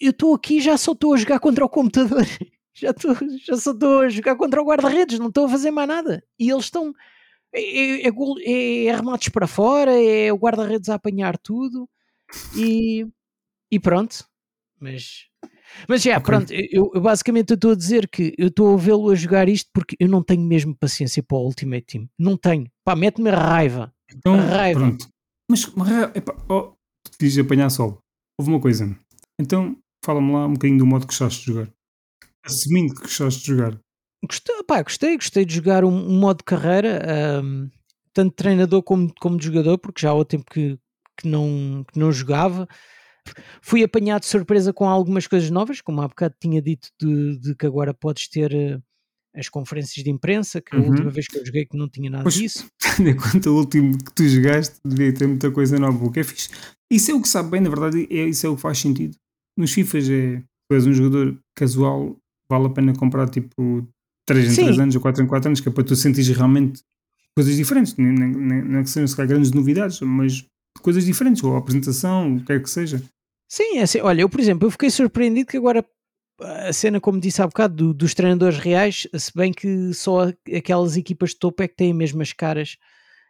[0.00, 2.24] eu estou aqui já só estou a jogar contra o computador.
[2.80, 3.12] Já, estou,
[3.44, 6.22] já só estou a jogar contra o guarda-redes, não estou a fazer mais nada.
[6.38, 6.92] E eles estão.
[7.52, 11.88] É, é, é é- é remates para fora, é o guarda-redes a apanhar tudo
[12.54, 13.04] e,
[13.68, 14.24] e pronto.
[14.78, 15.24] Mas,
[15.88, 16.22] mas já, Ok.
[16.24, 19.68] pronto, eu, eu basicamente estou a dizer que eu estou a vê-lo a jogar isto
[19.74, 22.08] porque eu não tenho mesmo paciência para o Ultimate Team.
[22.16, 22.70] Não tenho.
[22.84, 23.92] Pá, mete-me raiva.
[24.14, 24.80] Então, Raiva.
[24.80, 25.08] pronto.
[25.50, 26.72] Mas, mas epá, oh,
[27.18, 27.98] quis apanhar sol.
[28.38, 28.96] Houve uma coisa.
[29.40, 31.72] Então, fala-me lá um bocadinho do modo que gostaste de jogar.
[32.44, 33.78] Assumindo que gostaste de jogar.
[34.24, 37.68] Gostei, pá, gostei, gostei de jogar um, um modo de carreira, ahm,
[38.12, 40.78] tanto de treinador como, como de jogador, porque já há outro tempo que,
[41.16, 42.68] que, não, que não jogava.
[43.60, 47.54] Fui apanhado de surpresa com algumas coisas novas, como há bocado tinha dito, de, de
[47.54, 48.78] que agora podes ter eh,
[49.38, 50.88] as conferências de imprensa, que a Uhum.
[50.88, 52.66] última vez que eu joguei que não tinha nada Pois, disso.
[52.96, 56.20] Tendo em conta o último que tu jogaste, devia ter muita coisa nova, o que
[56.20, 56.50] é fixe.
[56.90, 59.14] Isso é o que sabe bem, na verdade, é, isso é o que faz sentido.
[59.56, 62.16] Nos FIFAs é, tu és um jogador casual,
[62.50, 63.86] vale a pena comprar tipo
[64.26, 64.64] 3 em Sim.
[64.64, 66.82] 3 anos ou 4 em 4 anos, que é para tu sentires realmente
[67.36, 67.96] coisas diferentes.
[67.96, 70.44] Nem, nem, nem, não é que sejam se calhar grandes novidades, mas
[70.80, 73.02] coisas diferentes, ou a apresentação, o que é que seja.
[73.50, 75.84] Sim, é assim, olha, eu por exemplo, eu fiquei surpreendido que agora
[76.40, 80.96] a cena, como disse há bocado, do- dos treinadores reais, se bem que só aquelas
[80.96, 82.76] equipas de topo é que têm mesmo as caras,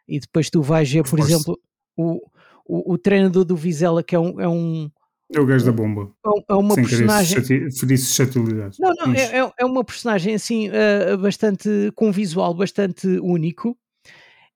[0.07, 1.59] e depois tu vais ver, por exemplo,
[1.97, 2.21] o,
[2.67, 4.91] o, o treinador do Vizela, que é, um, é, um,
[5.35, 6.11] É o gajo da bomba.
[6.27, 7.43] é é uma sem personagem.
[7.45, 8.79] ferir suscetibilidades.
[8.79, 13.77] Não, não, é, é- é uma personagem assim, ah, bastante, com um visual bastante único,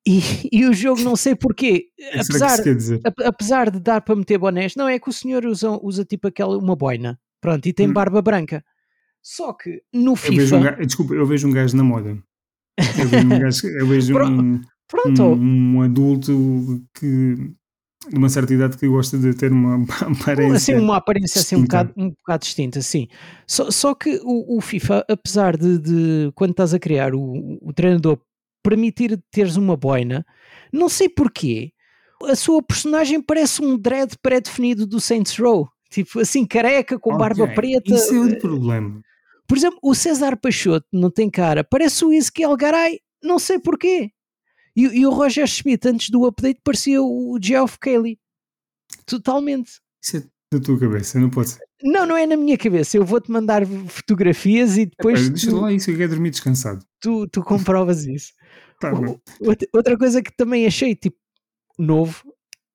[0.06, 0.18] e,
[0.52, 2.58] e o jogo não sei porquê, que apesar,
[3.24, 6.56] apesar de dar para meter bonés, não é que o senhor usa, usa tipo aquela,
[6.58, 7.92] uma boina, pronto, e tem Hum.
[7.92, 8.64] barba branca.
[9.20, 12.18] Só que no Eu vejo FIFA, um gajo, desculpa, eu vejo um gajo na moda.
[12.78, 17.36] Eu vejo um, gajo, eu vejo um, pronto, um, um adulto que
[18.08, 20.56] de uma certa idade que gosta de ter uma aparência.
[20.56, 23.06] assim, uma aparência assim um bocado, um bocado distinta, sim.
[23.46, 27.72] Só, só que o, o FIFA, apesar de, de, quando estás a criar o, o
[27.72, 28.18] treinador,
[28.62, 30.24] permitir teres uma boina,
[30.72, 31.72] não sei porquê,
[32.24, 35.68] a sua personagem parece um dread pré-definido do Saints Row.
[35.92, 37.94] Tipo assim, careca, com barba preta.
[37.94, 39.00] Isso é outro problema.
[39.46, 44.10] Por exemplo, o César Peixoto não tem cara, parece o Ezequiel Garay, não sei porquê.
[44.74, 48.18] E, e o Roger Schmidt, antes do update, parecia o Geoff Kelly.
[49.06, 49.72] Totalmente.
[50.02, 51.60] Isso é da tua cabeça, não pode ser.
[51.82, 52.96] Não, não é na minha cabeça.
[52.96, 56.84] Eu vou-te mandar fotografias e depois Epá, deixa tu, lá isso, eu quero dormir descansado.
[57.00, 58.32] tu, tu comprovas isso.
[58.80, 58.92] Tá.
[58.94, 59.20] O-
[59.74, 61.16] Outra coisa que também achei tipo
[61.78, 62.31] novo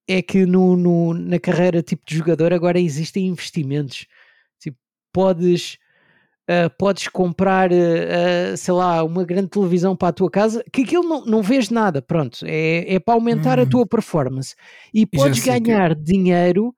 [0.07, 4.05] é que no, no- na carreira tipo de jogador agora existem investimentos.
[4.59, 4.77] Tipo,
[5.13, 5.77] podes,
[6.47, 11.03] ah, podes comprar, ah, sei lá, uma grande televisão para a tua casa, que aquilo
[11.03, 13.69] não, não vês nada, pronto, é, é para aumentar a Hum.
[13.69, 14.55] tua performance.
[14.93, 16.73] E podes sei que- ganhar dinheiro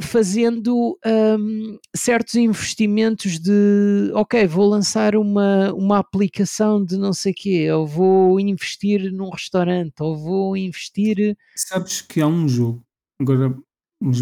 [0.00, 7.70] fazendo ahm, certos investimentos de ok, vou lançar uma, uma aplicação de não sei quê,
[7.72, 11.36] ou vou investir num restaurante, ou vou investir.
[11.56, 12.82] Sabes que há um jogo,
[13.20, 13.56] agora
[14.00, 14.20] nos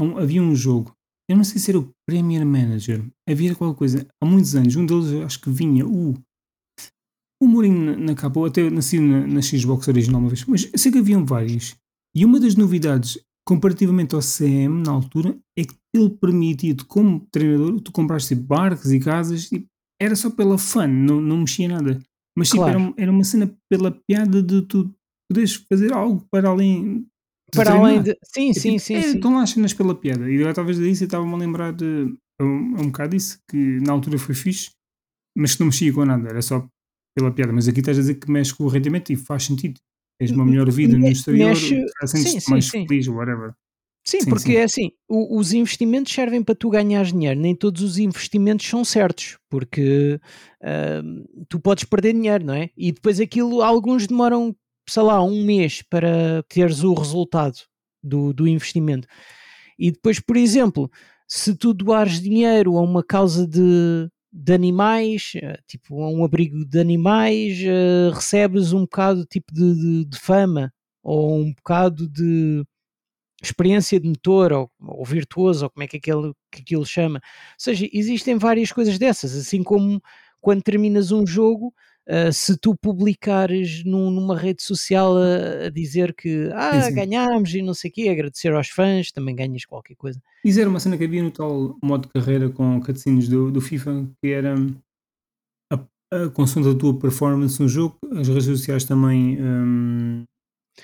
[0.00, 0.94] um- havia um jogo,
[1.28, 4.86] eu não sei se era o Premier Manager, havia qualquer coisa, há muitos anos, um
[4.86, 6.14] deles acho que vinha o.
[7.40, 10.90] O Mourinho na, capa, até nasci na, na Xbox original uma vez, mas eu sei
[10.90, 11.76] que haviam vários.
[12.14, 13.16] E uma das novidades,
[13.48, 18.92] comparativamente ao CM na altura, é que ele permitia-te, como treinador, tu compraste tipo, barcos
[18.92, 19.48] e casas,
[20.00, 21.98] era só pela fun, não, não mexia nada.
[22.36, 22.78] Mas tipo, Claro.
[22.80, 24.94] era, era uma cena pela piada de tu
[25.30, 27.06] poderes fazer algo para além
[27.52, 27.86] Para treinar.
[27.90, 28.18] além de.
[28.22, 28.94] Sim, É sim, tipo, sim.
[28.94, 29.16] é, sim.
[29.16, 30.30] Estão lá as cenas pela piada.
[30.30, 33.38] E agora talvez daí eu estava-me a lembrar de a um, a um bocado disso,
[33.50, 34.70] que na altura foi fixe,
[35.36, 36.64] mas que não mexia com nada, era só
[37.16, 37.52] pela piada.
[37.52, 39.80] Mas aqui estás a dizer que mexe com o rendimento e faz sentido.
[40.18, 42.86] Tens uma melhor vida no exterior, mexe- sentes sim, mais sim.
[42.86, 43.52] feliz, whatever.
[44.04, 47.82] Sim, Sim, porque é assim, o- os investimentos servem para tu ganhares dinheiro, nem todos
[47.82, 50.18] os investimentos são certos, porque
[50.62, 52.70] ahm, tu podes perder dinheiro, não é?
[52.76, 54.56] E depois aquilo, alguns demoram,
[54.88, 57.58] sei lá, um mês para teres o resultado
[58.02, 59.06] do, do investimento.
[59.78, 60.90] E depois, por exemplo,
[61.28, 66.78] se tu doares dinheiro a uma causa de, de animais, eh, tipo um abrigo de
[66.80, 72.64] animais, eh, recebes um bocado tipo de, de- de fama ou um bocado de
[73.42, 77.18] experiência de motor ou, ou virtuoso, ou como é que aquilo, que aquilo chama.
[77.20, 80.02] Ou seja, existem várias coisas dessas, assim como
[80.40, 81.72] quando terminas um jogo,
[82.08, 86.94] Uh, se tu publicares num, numa rede social a, a dizer que ah, Sim, sim.
[86.94, 90.18] ganhámos e não sei o quê, agradecer aos fãs, também ganhas qualquer coisa.
[90.42, 93.60] Isso era uma cena que havia no tal modo de carreira com cutscenes do, do
[93.60, 94.54] FIFA, que era
[95.70, 95.76] a,
[96.12, 100.24] a consoante da tua performance no jogo, as redes sociais também, hum,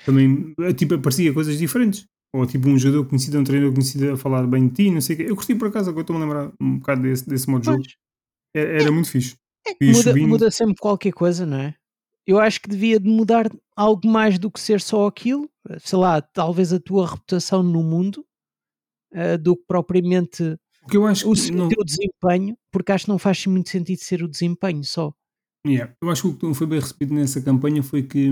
[0.05, 2.05] também eh, tipo, aparecia coisas diferentes.
[2.35, 5.15] Ou tipo um jogador conhecido, um treinador conhecido a falar bem de ti, não sei
[5.15, 5.25] o quê.
[5.29, 7.83] Eu curti por acaso, agora estou-me a lembrar um bocado desse, desse modo de jogo.
[8.53, 9.37] Era, era muito fixe.
[9.67, 11.75] É muda, muda sempre qualquer coisa, não é?
[12.27, 15.49] Eu acho que devia de mudar algo mais do que ser só aquilo,
[15.79, 18.25] sei lá, talvez a tua reputação no mundo,
[19.13, 23.05] uh, do que propriamente O que eu acho o, que não, teu desempenho, porque acho
[23.05, 25.13] que não faz muito sentido ser o desempenho só.
[25.65, 25.93] Yeah.
[26.01, 28.29] Eu acho que o que não foi bem recebido nessa campanha foi que,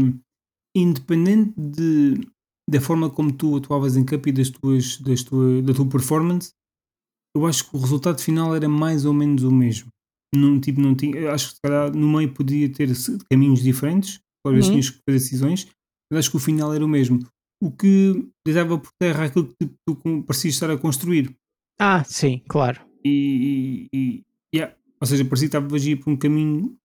[0.76, 2.28] independente de,
[2.70, 6.52] da forma como tu atuavas em campo e das tuas, das tua, da tua performance,
[7.36, 9.93] eu acho que o resultado final era mais ou menos o mesmo.
[10.36, 12.90] Não, tipo, não tinha, acho que se calhar no meio podia ter
[13.30, 14.72] caminhos diferentes, vezes Uhum.
[14.72, 15.68] tinhas que fazer decisões,
[16.12, 17.20] mas acho que o final era o mesmo.
[17.62, 21.34] O que deixava por terra aquilo que tu, tu com- parecias estar a construir.
[21.80, 22.82] Ah, sim, claro.
[23.06, 24.24] E, e, e-
[24.56, 24.76] yeah.
[25.00, 26.76] ou seja, parecia que estavas a ir por um caminho,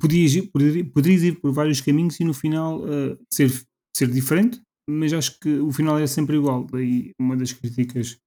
[0.00, 3.50] podias ir, poder- poderias ir por vários caminhos e no final eh, ser,
[3.96, 6.66] ser diferente, mas acho que o final era sempre igual.
[6.70, 8.20] Daí uma das críticas que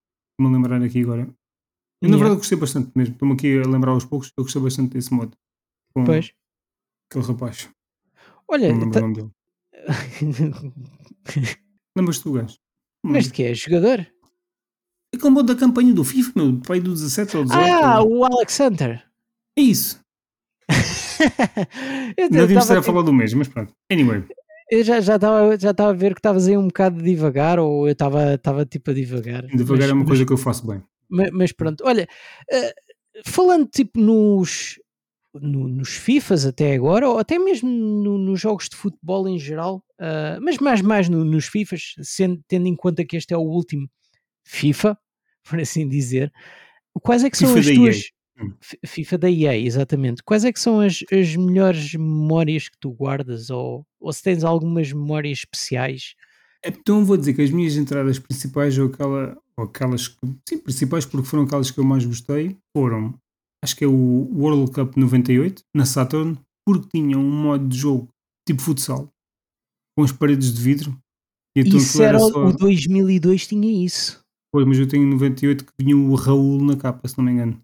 [0.43, 1.29] me lembrar aqui agora.
[2.01, 2.17] Eu, na Yeah.
[2.17, 3.13] verdade, gostei bastante mesmo.
[3.13, 5.37] Estou-me aqui a lembrar aos poucos, eu gostei bastante desse modo.
[5.93, 6.31] Com Pois.
[7.09, 7.69] aquele rapaz.
[8.47, 9.29] Olha, Não me nome dele.
[11.95, 12.57] Lembras-te do gajo?
[13.03, 13.53] mas de que é?
[13.53, 14.07] Jogador?
[15.13, 17.61] Aquele modo da campanha do FIFA, meu, pai do 17 ou 18.
[17.83, 19.03] Ah, ou- o Alex Hunter.
[19.57, 19.99] É isso.
[22.17, 23.73] eu Não devíamos estar a falar do mesmo, mas pronto.
[23.91, 24.23] Anyway.
[24.69, 27.87] Eu já já estava já estava a ver que estavas aí um bocado devagar, ou
[27.87, 29.45] eu estava estava tipo a divagar.
[29.47, 30.81] Devagar mas, é uma mas- coisa que eu faço bem.
[31.11, 32.07] Ma- mas pronto, olha,
[32.51, 32.73] eh,
[33.25, 34.79] falando tipo nos,
[35.33, 39.83] no- nos FIFAs até agora, ou até mesmo no- nos jogos de futebol em geral,
[39.99, 43.41] ah, mas mais, mais no- nos FIFAs, sendo, tendo em conta que este é o
[43.41, 43.87] último
[44.45, 44.97] FIFA,
[45.43, 46.31] por assim dizer,
[47.01, 47.95] quais é que são FIFA as tuas.
[47.97, 48.03] EA.
[48.43, 48.53] Hum.
[48.87, 50.23] FIFA da EA, exatamente.
[50.23, 54.43] Quais é que são as, as melhores memórias que tu guardas, ou, ou se tens
[54.43, 56.15] algumas memórias especiais?
[56.65, 61.05] Então vou dizer que as minhas entradas principais, ou, aquela, ou aquelas que, sim, principais,
[61.05, 63.13] porque foram aquelas que eu mais gostei, foram,
[63.63, 68.07] acho que é o World Cup 98, na Saturn, porque tinha um modo de jogo
[68.47, 69.09] tipo futsal,
[69.97, 70.95] com as paredes de vidro.
[71.57, 74.21] E então Isso era, o- só- o 2002 tinha isso.
[74.53, 77.59] Pois, mas eu tenho 98 que vinha o Raul na capa, se não me engano.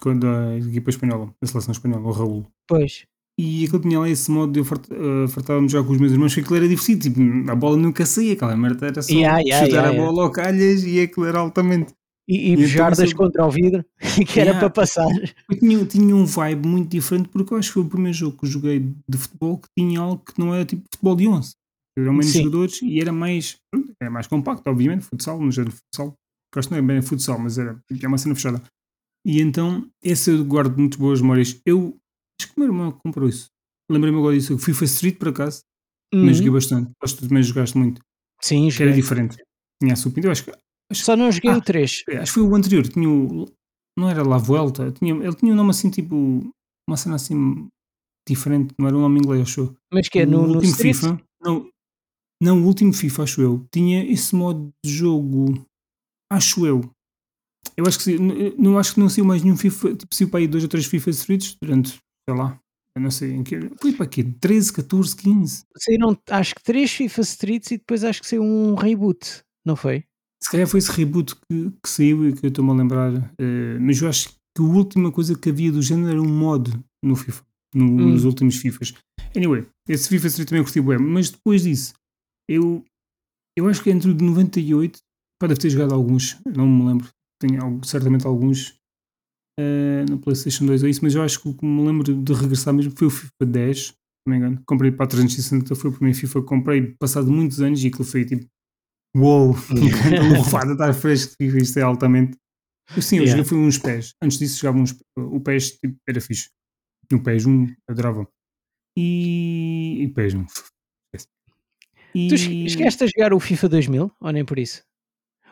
[0.00, 2.46] Quando a equipa espanhola, a seleção espanhola, o Raul.
[2.68, 3.06] Pois.
[3.38, 6.12] E aquilo tinha lá esse modo de eu fart- eh, fartava-me já com os meus
[6.12, 9.40] irmãos, que aquilo era divertido, tipo, a bola nunca saía, aquela merda era só Yeah,
[9.40, 11.92] yeah, chutar yeah, a bola ao calhas e aquilo era altamente.
[12.28, 13.84] E, e então bujardas isso- contra o vidro,
[14.28, 15.08] que era para passar.
[15.50, 18.38] Eu tinha, tinha um vibe muito diferente porque eu acho que foi o primeiro jogo
[18.38, 21.52] que eu joguei de futebol que tinha algo que não era tipo futebol de 11.
[21.98, 22.38] Eram menos Sim.
[22.44, 23.56] jogadores e era mais,
[24.00, 26.12] era mais compacto, obviamente, futsal, no género de futsal.
[26.52, 28.62] Que eu acho que não é bem futsal, mas era, é uma cena fechada.
[29.26, 31.60] E então, esse eu guardo muito boas memórias.
[31.66, 31.96] Eu,
[32.44, 33.48] acho que o meu irmão comprou isso.
[33.90, 34.56] Lembrei-me agora disso.
[34.58, 35.62] FIFA Street, por acaso,
[36.14, 36.32] Uhum.
[36.32, 36.90] joguei bastante.
[37.02, 38.00] Acho que tu também jogaste muito.
[38.42, 39.02] Sim, Que era joguei.
[39.02, 39.36] diferente.
[39.82, 40.28] Tinha a Super.
[40.30, 40.52] Acho que,
[40.92, 41.56] Só não joguei Ah.
[41.58, 41.90] o 3.
[41.90, 42.86] acho que foi o anterior.
[42.86, 43.46] Tinha o.
[43.98, 44.92] Não era La Vuelta.
[44.92, 46.16] Tinha, ele tinha um nome assim, tipo.
[46.88, 47.68] Uma cena assim.
[48.28, 48.74] Diferente.
[48.78, 49.76] Não era um nome inglês, acho eu.
[49.92, 50.94] Mas que é no, no último Street?
[50.96, 51.20] FIFA.
[51.42, 51.68] Não,
[52.42, 53.66] não, o último FIFA, acho eu.
[53.72, 55.66] Tinha esse modo de jogo.
[56.32, 56.80] Acho eu.
[57.76, 58.16] Eu acho que
[58.58, 59.94] não acho que não saiu mais nenhum FIFA.
[59.96, 61.98] Tipo, saiu para aí dois ou três FIFA Streets durante,
[62.28, 62.58] sei lá.
[62.96, 63.58] Eu não sei em que.
[63.80, 64.22] Foi para quê?
[64.22, 65.64] 13, 14, 15.
[65.76, 70.04] Saíram, acho que 3 FIFA Streets e depois acho que saiu um reboot, não foi?
[70.42, 73.34] Se calhar foi esse reboot que, que saiu e que eu estou-me a lembrar.
[73.38, 76.70] eh, mas eu acho que a última coisa que havia do género era um mod
[77.02, 77.42] no FIFA.
[77.74, 78.10] no- Hum.
[78.12, 78.94] Nos últimos FIFAs.
[79.36, 80.98] Anyway, esse FIFA Street também curti bem.
[80.98, 81.94] Mas depois disso,
[82.48, 82.84] eu,
[83.58, 85.00] eu acho que entre o de 98,
[85.40, 87.08] pá, deve ter jogado alguns, não me lembro.
[87.40, 88.76] Tenho certamente alguns
[89.58, 92.32] eh, no PlayStation 2 ou isso, mas eu acho que o que me lembro de
[92.32, 93.92] regressar mesmo foi o FIFA 10, se
[94.26, 94.62] não me engano.
[94.66, 98.04] Comprei para a 360, foi o primeiro FIFA que comprei passado muitos anos e aquilo
[98.04, 98.46] foi tipo
[99.16, 102.36] Uou, um grande lufada estar fresco de FIFA, isto é altamente.
[103.00, 103.30] Sim, eu Yeah.
[103.42, 104.12] joguei foi uns pés.
[104.20, 104.94] Antes disso jogava uns.
[105.16, 106.50] O pés tipo, era fixe.
[107.12, 108.28] O pés 1, adorava.
[108.98, 110.02] E.
[110.02, 110.44] E pés 1.
[112.14, 112.28] E...
[112.28, 114.82] Tu esque- esqueceste a jogar o FIFA 2000 ou nem por isso?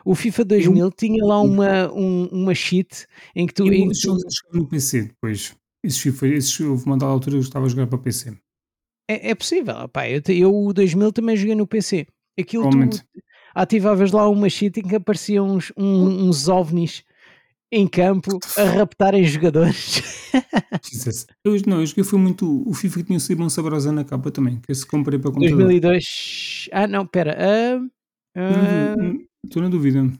[0.05, 3.67] O FIFA 2000 tinha lá uma, um- uma cheat em que tu.
[3.67, 4.17] Eu em que tu-
[4.53, 5.55] no PC depois.
[5.83, 8.33] Esses FIFA, esses, houve uma dada altura eu estava a jogar para PC.
[9.09, 12.07] é, é possível, pá, eu, eu o 2000 também joguei no PC.
[12.39, 12.77] Aquilo tu
[13.53, 17.03] ativavas lá uma cheat em que apareciam uns, um- uns ovnis
[17.71, 20.01] em campo a raptarem jogadores.
[20.83, 21.27] Jesus.
[21.43, 24.31] Eu, não, eu joguei foi muito o FIFA que tinha o Simão Sabrosa na capa
[24.31, 25.57] também, que esse comprei para computador.
[25.67, 26.69] 2002.
[26.71, 27.35] Ah, não, pera.
[27.39, 27.79] ah,
[28.35, 28.95] ah,
[29.45, 30.11] Estou na dúvida.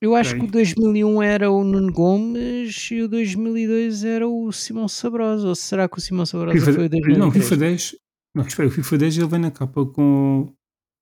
[0.00, 0.40] eu acho ok.
[0.40, 5.48] que o 2001 era o Nuno Gomes e o 2002 era o Simão Sabrosa.
[5.48, 7.18] Ou será que o Simão Sabrosa FIFA, foi o 2003?
[7.18, 7.96] não, FIFA 10.
[8.36, 10.52] Não, espera, o FIFA 10 ele vem na capa com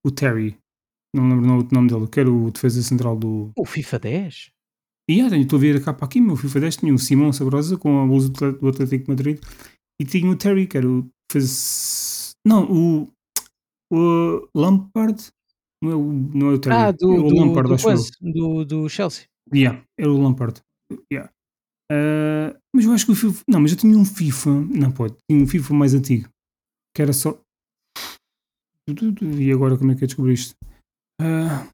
[0.05, 0.57] o Terry.
[1.14, 3.50] Não me lembro o nome dele, que era o defesa central do.
[3.59, 4.50] O FIFA 10?
[5.09, 7.76] E ah, estou a ver a capa aqui, meu FIFA 10 tinha o Simão Sabrosa
[7.76, 9.40] com a Atlet- do Atlético de Madrid
[10.00, 12.33] e tinha o Terry, que era o defesa.
[12.46, 13.09] Não, o.
[13.92, 15.20] O Lampard.
[15.83, 16.77] Não é o, não é o Terry.
[16.77, 19.25] Ah, do, é o do, Lampard, do, acho coisa, do, do Chelsea.
[19.55, 20.61] Yeah, era o Lampard.
[21.12, 21.33] Yeah.
[21.90, 23.45] Ah, mas eu acho que o FIFA.
[23.49, 24.51] Não, mas eu tinha um FIFA.
[24.51, 25.16] Não pode.
[25.29, 26.29] Tinha um FIFA mais antigo.
[26.95, 27.40] Que era só.
[28.88, 30.55] E agora como é que eu descobri isto?
[31.21, 31.66] Ah,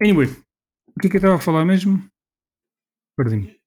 [0.00, 0.26] Anyway,
[0.94, 2.06] o que é que eu estava a falar mesmo?
[3.16, 3.58] Perdi-me.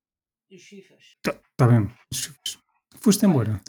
[1.23, 1.89] Tá, tá bem.
[2.11, 2.59] os FIFAs.
[3.01, 3.59] Foste embora.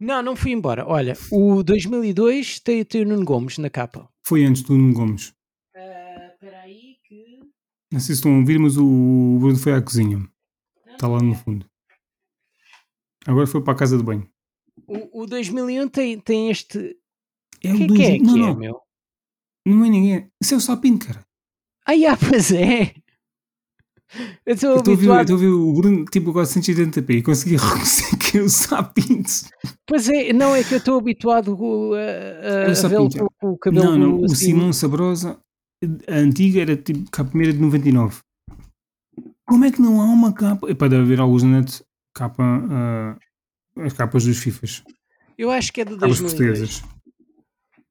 [0.00, 0.86] Não, não fui embora.
[0.86, 4.08] Olha, o 2002 tem, tem o Nuno Gomes na capa.
[4.26, 5.34] Foi antes do Nuno Gomes.
[5.74, 7.40] Espera aí que...
[7.92, 10.26] Não sei se estão a ouvir, mas o Bruno foi à cozinha.
[10.88, 11.66] Está lá no fundo.
[13.26, 14.26] Agora foi para a casa de banho.
[14.86, 16.96] O, o 2001 tem, tem este...
[17.62, 18.80] É o que é dois- não, que é, não, meu?
[19.66, 20.30] não é ninguém.
[20.42, 21.26] Isso é o Sapinto, cara.
[21.86, 22.94] Ah, pois é.
[24.46, 28.38] Eu estou Eu estou a ouvir o Bruno tipo agora 180p e consegui reconhecer que
[28.38, 29.30] é o Sapinto.
[29.86, 32.02] Pois é, não, é que eu estou habituado uh, a, a,
[32.64, 34.34] É o a vê-lo com, com o cabelo Não, não, o assim.
[34.36, 35.38] Simão Sabrosa,
[36.08, 38.18] a antiga era tipo a primeira de 99.
[39.46, 40.70] Como é que não há uma capa?
[40.70, 41.82] Epá, deve haver alguns na net
[42.14, 43.18] capa, ah,
[43.78, 44.84] as capas dos FIFAs,
[45.36, 46.32] Eu acho que é de capas 2002.
[46.32, 47.00] portuguesas.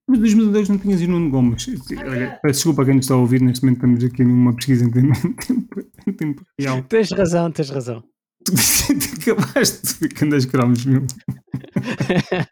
[0.07, 1.67] Mas 2002 não tinhas Nuno Gomes.
[1.97, 4.85] Olha, peço desculpa a quem nos está a ouvir, neste momento estamos aqui numa pesquisa
[4.85, 5.13] em tempo,
[6.07, 6.81] em tempo real.
[6.83, 8.03] Tens razão, tens razão.
[8.51, 8.55] Tu
[9.31, 11.03] acabaste de ver quando as cromos, meu.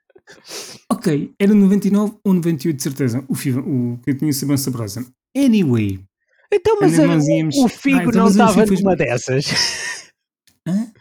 [0.91, 3.23] ok, era 99 ou 98 de certeza.
[3.27, 5.05] O FIFA, o que eu tinha Saban Sabrosa.
[5.35, 5.99] Anyway.
[6.51, 9.45] Então, mas Ainda a- nós íamos- o Ah, Figo então, não estava numa dessas.
[10.67, 10.91] Hã?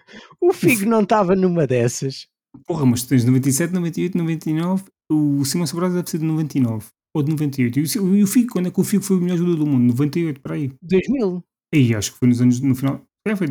[0.40, 2.26] O Figo não estava numa dessas.
[2.66, 4.84] Porra, mas tu tens 97, 98, 99.
[5.10, 7.78] O Simão Sabrosa deve ser de 99 ou de 98.
[7.78, 9.66] E o, e o Figo, quando é que o Figo foi o melhor jogador do
[9.66, 9.84] mundo?
[9.84, 10.72] 98, para aí.
[10.82, 11.44] 2000.
[11.74, 13.00] Aí, acho que foi nos anos, no final.
[13.26, 13.46] É, foi,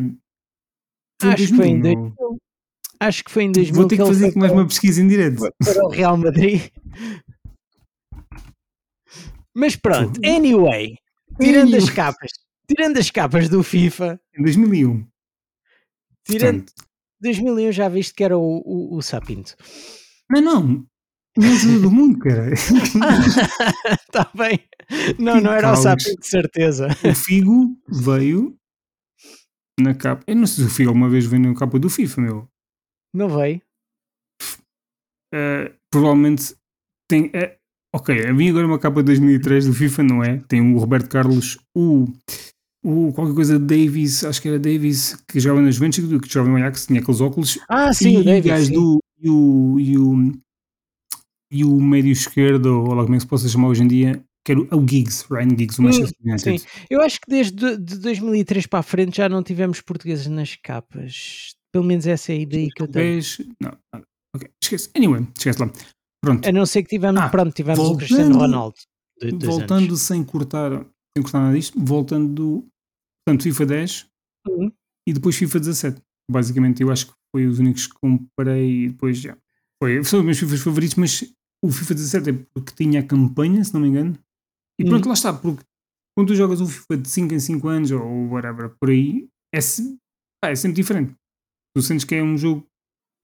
[1.20, 2.38] foi Acho que foi em 2000, 2000.
[2.98, 5.42] Acho que foi em 2000 Vou ter que ele fazer mais uma pesquisa em direto.
[5.64, 6.62] para o Real Madrid.
[9.54, 10.96] Mas pronto, anyway,
[11.40, 12.30] tirando as capas,
[12.68, 15.06] tirando as capas do FIFA, Em 2001.
[16.26, 16.72] tirando Portanto,
[17.22, 19.56] 2001 já viste que era o, o, o Sapinto.
[20.30, 20.86] não, não.
[21.38, 22.52] Melhor jogador do mundo, cara.
[22.52, 22.72] Está
[24.24, 24.58] Tá bem.
[25.18, 25.80] Não, Que não era o caos.
[25.82, 26.88] Sapinto, de certeza.
[27.04, 28.56] O Figo veio
[29.80, 30.22] na capa.
[30.26, 32.48] Eu não sei se o Figo alguma vez veio na capa do FIFA, meu.
[33.14, 33.60] Não veio?
[35.32, 36.54] Eh, provavelmente
[37.08, 37.30] tem.
[37.34, 37.56] eh,
[37.94, 40.38] ok, havia agora uma capa de 2003 do FIFA, não é?
[40.48, 42.06] Tem o Roberto Carlos, o.
[42.84, 46.56] O qualquer coisa Davis, acho que era Davis, que jogava nas Juventus, que jogava no
[46.56, 47.58] Ajax, tinha aqueles óculos.
[47.68, 48.72] Ah, sim, e o gajo sim.
[48.74, 48.98] do.
[49.20, 50.32] E o, e o.
[51.50, 54.24] E o médio esquerdo, ou lá como é que se possa chamar hoje em dia,
[54.46, 56.58] que era o, o Giggs, Ryan Giggs, o Hum, Manchester United.
[56.60, 56.66] sim.
[56.88, 61.56] Eu acho que desde de 2003 para a frente já não tivemos portugueses nas capas.
[61.72, 63.20] Pelo menos essa é a ideia que eu tenho.
[63.60, 64.00] Não, ah,
[64.34, 64.88] ok, esquece.
[64.96, 65.70] Anyway, esquece lá.
[66.24, 68.76] Pronto, A não ser que tivemos, Ah, pronto, tivemos o voltando- Cristiano Ronaldo.
[69.42, 70.00] Voltando anos.
[70.00, 70.70] sem cortar,
[71.16, 72.68] sem cortar nada disto, voltando do.
[73.26, 74.06] Portanto, FIFA 10
[74.48, 74.70] Uhum.
[75.08, 76.00] e depois FIFA 17.
[76.30, 79.36] Basicamente, eu acho que foi os únicos que comprei e depois já.
[79.82, 81.24] Foi, são os meus FIFAs favoritos, mas
[81.64, 84.16] o FIFA 17 é porque tinha a campanha, se não me engano.
[84.78, 84.88] E Hum.
[84.88, 85.62] pronto, lá está, porque
[86.16, 89.58] quando tu jogas um FIFA de 5 em 5 anos ou whatever, por aí, é,
[90.40, 91.14] pá, é sempre diferente.
[91.74, 92.66] Tu sentes que é um jogo,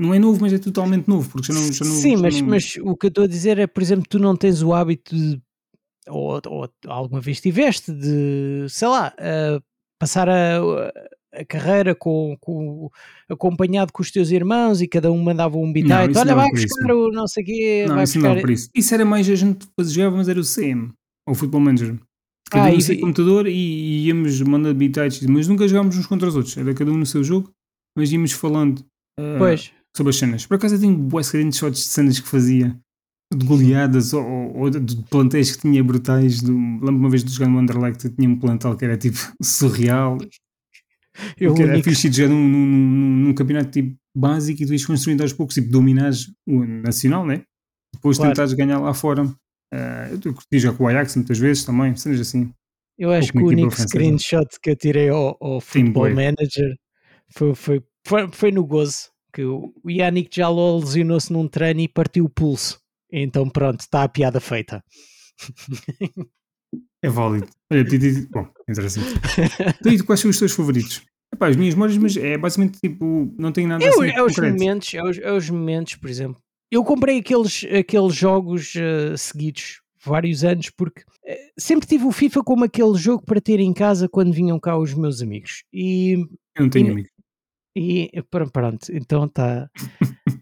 [0.01, 1.73] não é novo, mas é totalmente novo, porque já não.
[1.73, 3.83] Já não Sim, já mas, não- mas o que eu estou a dizer é, por
[3.83, 5.41] exemplo, tu não tens o hábito de,
[6.09, 9.61] ou, ou alguma vez tiveste, de, sei lá, eh,
[9.99, 10.59] passar a,
[11.33, 12.91] a carreira com, com-
[13.29, 16.51] acompanhado com os teus irmãos e cada um mandava um bitite, olha, não vai é
[16.51, 16.75] por isso.
[16.75, 18.39] buscar o não sei o quê, Não, vai isso não buscar...
[18.39, 18.69] é por isso.
[18.75, 20.93] Isso era mais a gente jogava, mas era o CM,
[21.29, 21.99] ou Football Manager.
[22.51, 26.07] Cada Ah, um no e- seu computador e, íamos mandando bitites, mas nunca jogámos uns
[26.07, 26.57] contra os outros.
[26.57, 27.51] Era cada um no seu jogo,
[27.97, 28.85] mas íamos falando
[29.39, 30.47] Pois, sobre as cenas.
[30.47, 32.77] Por acaso eu tenho boas screenshots de cenas que fazia,
[33.35, 34.23] de goleadas ou,
[34.57, 36.43] ou- de, plantéis que tinha brutais.
[36.43, 39.17] Do, lembro uma vez de jogar no Underlect, eu tinha um plantel que era tipo
[39.43, 40.19] surreal,
[41.39, 44.73] eu que era fixe de jogar num, num, num- num campeonato tipo básico e tu
[44.73, 47.43] ias construindo aos poucos, tipo dominares o nacional, né?
[47.95, 48.33] Depois Claro.
[48.33, 49.25] tentares ganhar lá fora.
[49.73, 52.53] Ah, eu curti jogar com o Ajax muitas vezes também, cenas assim.
[52.99, 56.77] Eu acho que o único screenshot que eu tirei ao, ao Football Manager
[57.35, 62.27] foi, foi, foi, foi, no gozo que o Yannick Jaló lesionou-se num treino e partiu
[62.27, 62.79] o pulso.
[63.11, 64.85] Então pronto, está a piada feita.
[67.03, 67.49] É válido.
[67.73, 67.85] Olha,
[68.31, 69.09] bom, interessante.
[69.81, 71.03] Então, quais são os teus favoritos?
[71.35, 74.11] Epá, as minhas memórias, mas é basicamente tipo, não tem nada é, assim.
[74.11, 76.41] É os, momentos, é os, é os momentos, por exemplo.
[76.73, 82.43] Eu comprei aqueles, aqueles jogos uh, seguidos vários anos porque uh, sempre tive o FIFA
[82.43, 85.65] como aquele jogo para ter em casa quando vinham cá os meus amigos.
[85.71, 86.13] E,
[86.57, 87.11] eu não tenho e, amigos.
[87.77, 88.11] E
[88.51, 89.69] pronto, então está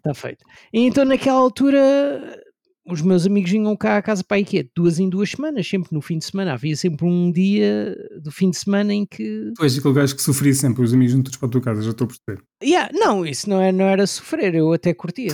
[0.05, 0.45] tá feito.
[0.73, 2.41] E então naquela altura
[2.87, 4.71] os meus amigos vinham cá à casa para aí quê?
[4.75, 6.53] Duas em duas semanas, sempre no fim de semana.
[6.53, 9.53] Havia sempre um dia do fim de semana em que.
[9.57, 11.91] Tu és aquele gajo que sofria sempre, os amigos juntos para a tua casa, já
[11.91, 12.45] estou a perceber.
[12.63, 15.33] Yeah, não, isso não, é, não era sofrer, eu até curtia.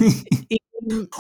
[0.50, 0.56] e...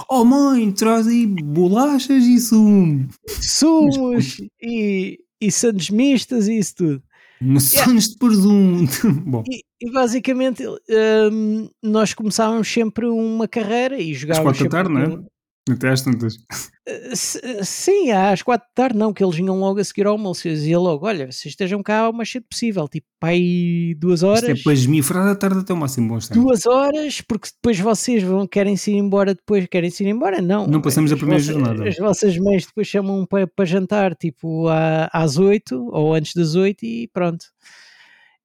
[0.08, 3.08] Oh mãe, traz aí bolachas e sumo.
[3.26, 7.02] Sumos e, e sandes mistas e isso tudo.
[7.40, 8.00] Maçãs yeah.
[8.00, 9.12] de presunto.
[9.26, 9.42] Bom.
[9.48, 14.52] E, e basicamente um, nós começávamos sempre uma carreira e jogávamos.
[14.52, 15.35] Às quatro da tarde, não é?
[15.68, 16.38] Até às tantas.
[16.86, 20.12] Eh, eh, sim, às quatro da tarde não, que eles vinham logo a seguir ao
[20.12, 20.46] almoço.
[20.46, 24.44] Eu dizia logo: olha, vocês estejam cá o mais cedo possível, tipo, pai, duas horas.
[24.44, 28.22] Isto é para esmifrar da tarde até o máximo bom Duas horas, porque depois vocês
[28.22, 30.40] vão, querem se ir embora depois, querem se ir embora?
[30.40, 30.68] Não.
[30.68, 31.88] Não passamos a primeira vossas, jornada.
[31.88, 34.66] As vossas mães depois chamam para, para jantar, tipo,
[35.12, 37.44] às oito ou antes das oito e pronto.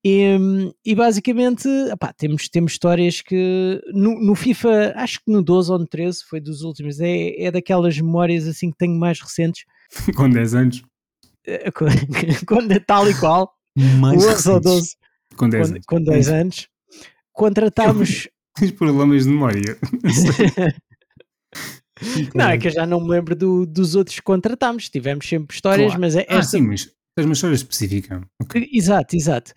[0.03, 5.71] E, e basicamente, opá, temos, temos histórias que no, no, FIFA, acho que no 12
[5.71, 9.63] ou no 13, foi dos últimos, é, é daquelas memórias assim que tenho mais recentes.
[10.15, 10.83] Com 10 anos?
[12.47, 13.53] Quando é tal e qual.
[13.99, 14.95] Mais 11 ou 12.
[15.35, 15.85] Com 10 com, anos.
[15.85, 16.41] Com 10 é.
[16.41, 16.67] anos.
[17.31, 18.27] Contratámos.
[18.57, 19.77] Tens problemas de memória.
[22.35, 24.89] não, é que eu já não me lembro do, dos outros que contratámos.
[24.89, 26.01] Tivemos sempre histórias, claro.
[26.01, 26.37] mas é esta...
[26.37, 26.85] Ah, sim, mas
[27.15, 28.21] tens uma história específica.
[28.41, 28.69] Okay.
[28.73, 29.53] Exato, exato.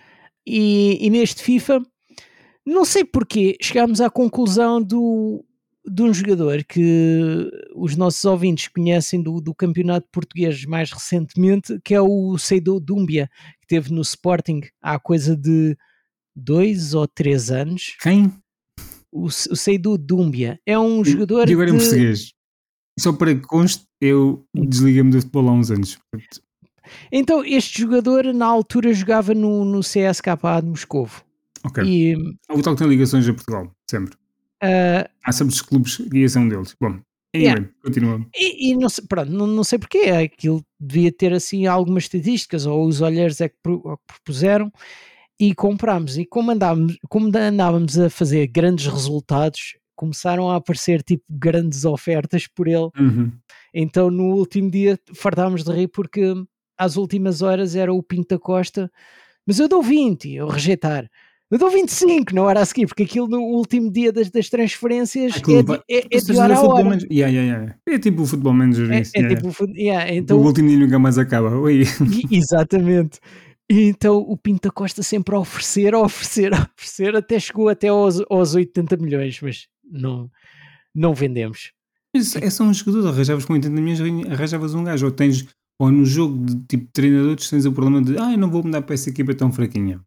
[0.47, 1.83] E, e neste FIFA,
[2.67, 5.45] não sei porquê, chegámos à conclusão do,
[5.87, 11.95] de um jogador que os nossos ouvintes conhecem do, do campeonato português mais recentemente, que
[11.95, 13.29] é o Seydou Dumbia,
[13.61, 15.77] que teve no Sporting há coisa de
[16.35, 17.97] dois ou três anos.
[18.01, 18.33] Quem?
[19.13, 20.59] O, o Seydou Dumbia.
[20.67, 21.49] É um jogador.
[21.49, 21.77] E agora de...
[21.77, 22.33] em português.
[22.99, 25.99] Só para que conste, eu desliguei-me do futebol há uns anos.
[27.11, 31.25] Então, este jogador na altura jogava no, no CSKA de Moscovo.
[31.65, 31.83] Ok.
[31.85, 32.15] E,
[32.51, 34.15] o tal que tem ligações a Portugal, sempre.
[34.63, 36.75] Uh, Há sempre os clubes e esse é um deles.
[36.81, 36.99] Bom,
[37.35, 37.69] anyway, yeah.
[37.83, 38.27] continua.
[38.35, 42.67] E, e, não, sei, pronto, não, não sei porquê, aquilo devia ter assim algumas estatísticas,
[42.67, 44.71] ou os olhares é que propuseram,
[45.39, 46.17] e comprámos.
[46.19, 52.47] E como andávamos, como andávamos a fazer grandes resultados, começaram a aparecer tipo grandes ofertas
[52.47, 52.91] por ele.
[52.99, 53.33] Uhum.
[53.73, 56.35] Então no último dia fartámos de rir porque
[56.79, 58.91] às últimas horas era o Pinto da Costa,
[59.47, 61.09] mas eu dou 20, eu rejeitar.
[61.51, 65.37] Eu dou 25 na hora a seguir, porque aquilo no último dia das, das transferências
[65.37, 66.99] é, de, é, é de hora a hora.
[67.11, 67.77] Yeah, yeah, yeah.
[67.87, 68.91] É tipo o futebol manager.
[68.91, 69.53] É, é tipo
[70.11, 71.55] então, O último dia nunca mais acaba.
[71.57, 71.85] Oi.
[72.31, 73.21] Exatamente.
[73.71, 77.69] E então o Pinto da Costa sempre a oferecer, a oferecer, a oferecer, até chegou
[77.69, 80.31] até aos, aos 80 milhões, mas não,
[80.95, 81.73] não vendemos.
[82.15, 85.47] Mas é só um jogador, arranjavas com 80 milhões, arranjavas um gajo, ou tens
[85.79, 88.83] ou no jogo de tipo treinadores tens o problema de ah, eu não vou mudar
[88.83, 90.01] para essa equipa tão fraquinha.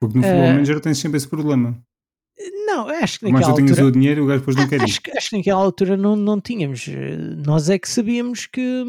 [0.00, 1.78] Porque no uh, futebol manager tens sempre esse problema.
[2.66, 4.80] Não, acho que naquela Mas eu tenho o dinheiro e o gajo depois não quer
[4.82, 5.16] acho, ir.
[5.16, 6.86] Acho que naquela altura não, não tínhamos.
[7.44, 8.84] Nós é que sabíamos que,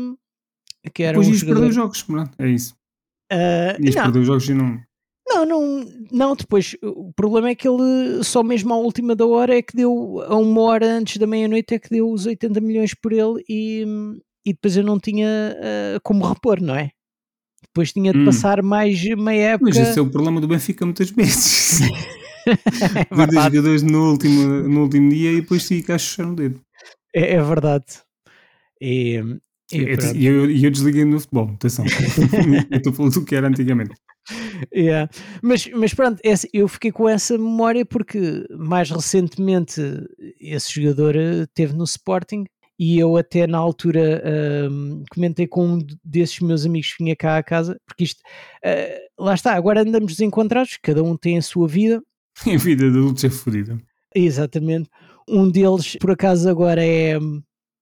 [0.93, 1.59] que era depois um jogador...
[1.59, 2.05] perder jogos,
[2.37, 2.75] é isso.
[3.31, 4.79] Uh, ias perder os jogos e não...
[5.27, 9.57] Não, não, não, depois o problema é que ele só mesmo à última da hora
[9.57, 12.93] é que deu, a uma hora antes da meia-noite é que deu os 80 milhões
[12.93, 13.85] por ele e,
[14.45, 16.91] e depois eu não tinha uh, como repor, não é?
[17.61, 18.25] Depois tinha de hum.
[18.25, 19.69] passar mais meia época.
[19.69, 21.81] Mas esse é o problema do Benfica muitas vezes.
[22.45, 26.59] é Ver jogadores no último, no último dia e depois fica a chuchar no dedo.
[27.13, 27.85] É, é verdade.
[28.81, 29.21] E,
[29.71, 29.77] e
[30.25, 31.85] eu, eu, eu desliguei no futebol, atenção.
[32.71, 33.95] eu estou falando do que era antigamente.
[34.73, 35.09] Yeah.
[35.41, 39.81] Mas, mas pronto, essa, eu fiquei com essa memória porque mais recentemente
[40.39, 42.45] esse jogador eh, teve no Sporting
[42.81, 44.23] e eu até na altura
[44.71, 48.19] um, comentei com um desses meus amigos que vinha cá à casa, porque isto,
[48.65, 52.01] uh, lá está, agora andamos desencontrados, cada um tem a sua vida.
[52.43, 53.77] A vida de adultos é fodida.
[54.15, 54.89] Exatamente.
[55.29, 57.19] Um deles, por acaso, agora é,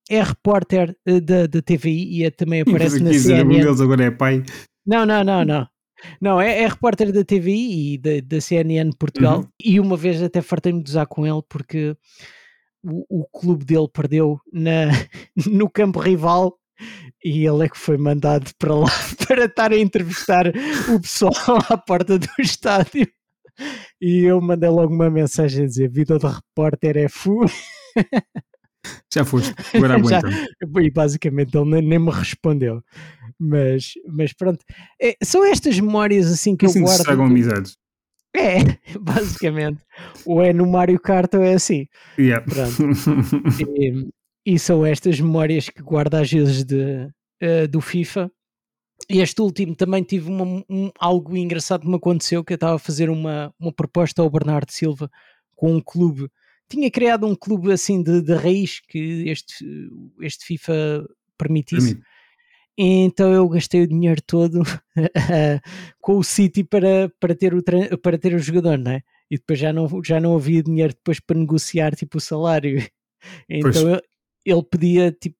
[0.09, 3.55] é repórter eh, da, da TVI e é, também aparece na CNN.
[3.55, 4.43] Um deles agora é pai.
[4.85, 5.67] Não, não, não, não.
[6.19, 9.39] Não, é, é repórter da TVI e da, da CNN Portugal.
[9.39, 9.47] Uhum.
[9.63, 11.95] E uma vez até fartei-me de usar com ele porque
[12.83, 14.87] o, o clube dele perdeu na,
[15.47, 16.57] no campo rival
[17.23, 18.87] e ele é que foi mandado para lá
[19.27, 20.47] para estar a entrevistar
[20.93, 21.33] o pessoal
[21.69, 23.07] à porta do estádio.
[24.01, 27.41] E eu mandei logo uma mensagem a dizer: Vida de repórter é fu.
[29.13, 30.29] Já foste, agora aguenta.
[30.81, 32.81] e basicamente ele nem, nem, me respondeu.
[33.37, 34.63] Mas, mas pronto,
[35.01, 36.97] é, são estas memórias assim que assim eu guardo.
[36.97, 37.77] Que estragam amizades.
[38.35, 38.59] É,
[38.99, 39.81] basicamente.
[40.25, 41.87] ou é no Mario Kart ou é assim.
[42.17, 42.45] Yeah.
[44.45, 47.09] E, e, são estas memórias que guardo às vezes de,
[47.43, 48.31] uh, do FIFA.
[49.09, 52.75] E este último também tive uma, um, algo engraçado que me aconteceu, que eu estava
[52.75, 55.09] a fazer uma, uma proposta ao Bernardo Silva
[55.55, 56.29] com um clube.
[56.69, 59.65] Tinha criado um clube assim de, de raiz que este,
[60.21, 61.05] este FIFA
[61.37, 61.95] permitisse.
[61.95, 62.08] Permite.
[62.81, 64.63] Então eu gastei o dinheiro todo
[65.99, 67.61] com o City para, para, ter o,
[68.01, 69.01] para ter o jogador, não é?
[69.29, 72.81] E depois já não, já não havia dinheiro depois para negociar tipo o salário.
[73.49, 74.01] Então eu,
[74.45, 75.35] ele pedia tipo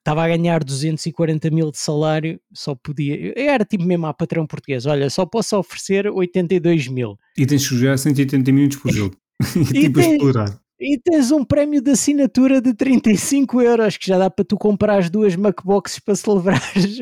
[0.00, 3.32] estava a ganhar 240 mil de salário, só podia.
[3.36, 7.16] Era tipo mesmo a patrão português: olha, só posso oferecer 82 mil.
[7.38, 9.16] E tens que jogar 180 minutos por jogo.
[9.56, 10.60] e, tipo tem, explorar.
[10.80, 14.98] E tens um prémio de assinatura de 35 euros que já dá para tu comprar
[14.98, 16.98] as duas MacBoxes para celebrares.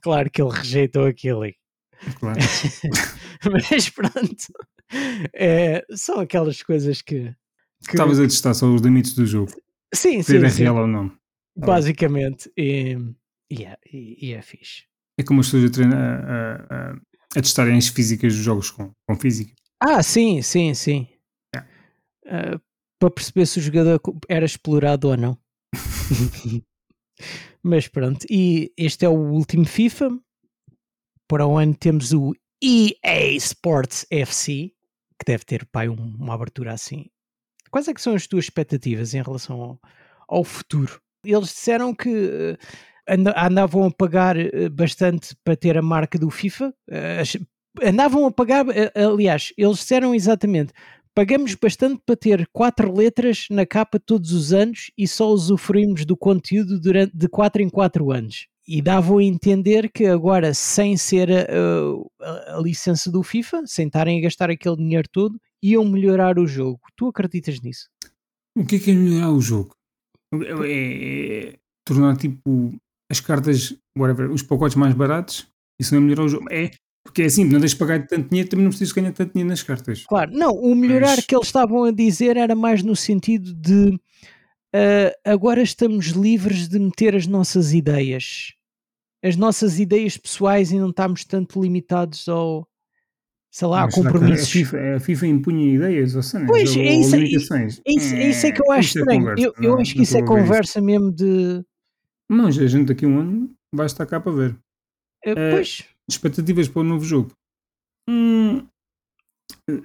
[0.00, 1.42] Claro que ele rejeitou aquilo.
[2.20, 2.38] Claro.
[3.50, 4.52] Mas pronto.
[5.34, 7.34] É, são aquelas coisas que.
[7.84, 7.90] que...
[7.90, 9.50] Estavas a testar só os limites do jogo.
[9.92, 10.48] Sim, sim.
[10.48, 11.10] Se é real ou não.
[11.56, 12.50] Basicamente.
[12.56, 12.96] E,
[13.50, 14.84] e, é, e, é fixe.
[15.18, 16.96] É como as pessoas a, treinar, a, a,
[17.36, 19.52] a testarem as físicas dos jogos com, com física.
[19.80, 21.08] Ah, sim, sim, sim.
[22.24, 22.60] Uh,
[23.02, 25.36] para perceber se o jogador era explorado ou não.
[27.60, 30.10] Mas pronto, e este é o último FIFA.
[31.26, 32.32] Para o ano temos o
[32.62, 34.70] EA Sports FC,
[35.18, 37.06] que deve ter pai, um, uma abertura assim.
[37.72, 39.80] Quais é que são as tuas expectativas em relação ao,
[40.28, 41.00] ao futuro?
[41.24, 42.56] Eles disseram que uh,
[43.36, 46.72] andavam a pagar uh, bastante para ter a marca do FIFA.
[46.88, 47.46] Uh,
[47.82, 50.72] andavam a pagar, aliás, eles disseram exatamente
[51.14, 56.16] Pagamos bastante para ter quatro letras na capa todos os anos e só usufruímos do
[56.16, 58.46] conteúdo durante de quatro em quatro anos.
[58.66, 61.46] E davam a entender que agora, sem ser a,
[62.20, 66.46] a, a licença do FIFA, sem estarem a gastar aquele dinheiro todo, iam melhorar o
[66.46, 66.80] jogo.
[66.96, 67.88] Tu acreditas nisso?
[68.56, 69.74] O que é que é melhorar o jogo?
[70.32, 72.74] É, é, é tornar tipo
[73.10, 75.46] as cartas, whatever, os pacotes mais baratos.
[75.78, 76.46] Isso não é melhorar o jogo.
[76.50, 76.70] É
[77.04, 79.62] porque é assim, não deixes pagar tanto dinheiro, também não precisas ganhar tanto dinheiro nas
[79.62, 80.04] cartas.
[80.06, 81.26] Claro, não, o melhorar Mas...
[81.26, 83.98] que eles estavam a dizer era mais no sentido de
[84.74, 88.54] uh, agora estamos livres de meter as nossas ideias,
[89.22, 92.68] as nossas ideias pessoais e não estamos tanto limitados ao,
[93.50, 94.48] sei lá, Mas compromissos.
[94.48, 97.80] A FIFA, a FIFA impunha ideias ou cenas, pois, ou, é isso, limitações.
[97.84, 99.20] É, isso, é isso é que eu acho é estranho.
[99.20, 101.64] É conversa, eu, eu acho que isso é conversa mesmo de.
[102.28, 104.50] Não, a gente daqui a um ano vai estar cá para ver.
[105.26, 105.84] Uh, pois.
[106.10, 107.32] Expectativas para o novo jogo?
[108.08, 108.66] Hum,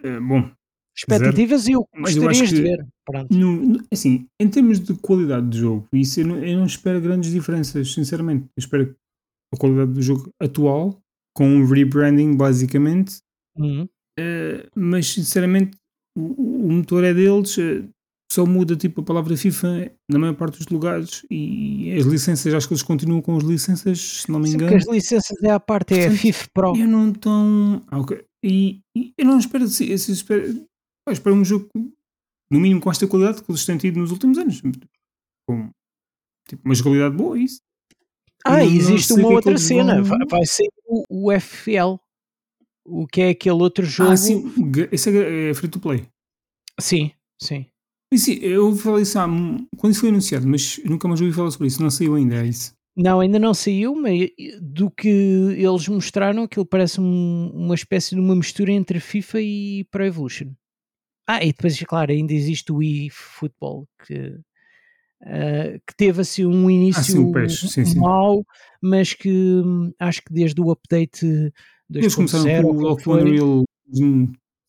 [0.04, 0.52] é, bom.
[0.98, 1.74] Expectativas zero.
[1.74, 2.88] e o que gostarias de ver.
[3.30, 7.32] No, assim, em termos de qualidade de jogo, isso eu não, eu não espero grandes
[7.32, 8.46] diferenças, sinceramente.
[8.46, 8.96] Eu espero
[9.54, 11.00] a qualidade do jogo atual,
[11.36, 13.20] com um rebranding basicamente,
[13.56, 13.84] uhum.
[13.84, 15.78] uh, mas sinceramente
[16.18, 17.88] o, o, motor é deles, uh,
[18.38, 22.68] só muda tipo a palavra FIFA na maior parte dos lugares e as licenças, acho
[22.68, 24.70] que eles continuam com as licenças, se não me engano.
[24.70, 26.78] Sim, as licenças é a parte, é a FIFA Pro.
[26.78, 27.84] Eu não tão.
[27.90, 28.24] Ah, okay.
[28.44, 30.68] e, e, eu não espero, se, espero,
[31.08, 31.68] eu espero um jogo
[32.52, 34.62] no mínimo com esta qualidade que eles têm tido nos últimos anos.
[35.48, 35.72] Com
[36.48, 37.60] tipo, uma jogabilidade boa, isso.
[38.46, 40.20] Ah, não, existe não uma é outra cena, vão...
[40.30, 41.98] vai, ser o, o FL,
[42.86, 44.12] o que é aquele outro ah, jogo.
[44.12, 44.52] Ah, sim,
[44.92, 46.08] esse é, é free to play.
[46.80, 47.12] Sim,
[47.42, 47.66] sim.
[48.16, 49.28] Sim, eu falar isso há,
[49.78, 52.48] quando isso foi anunciado, mas nunca mais ouvi falar sobre isso, não saiu ainda, é
[52.48, 52.74] isso?
[52.96, 54.30] Não, ainda não saiu, mas
[54.62, 59.84] do que eles mostraram, aquilo parece um, uma espécie de uma mistura entre FIFA e
[59.92, 60.54] Pro Evolution.
[61.28, 64.16] Ah, e depois, claro, ainda existe o eFootball, que,
[65.22, 68.44] uh, que teve assim um início ah, sim, sim, sim, mau,
[68.82, 71.52] mas que hum, acho que desde o update 2.0...
[71.94, 73.64] Eles começaram com o Unreal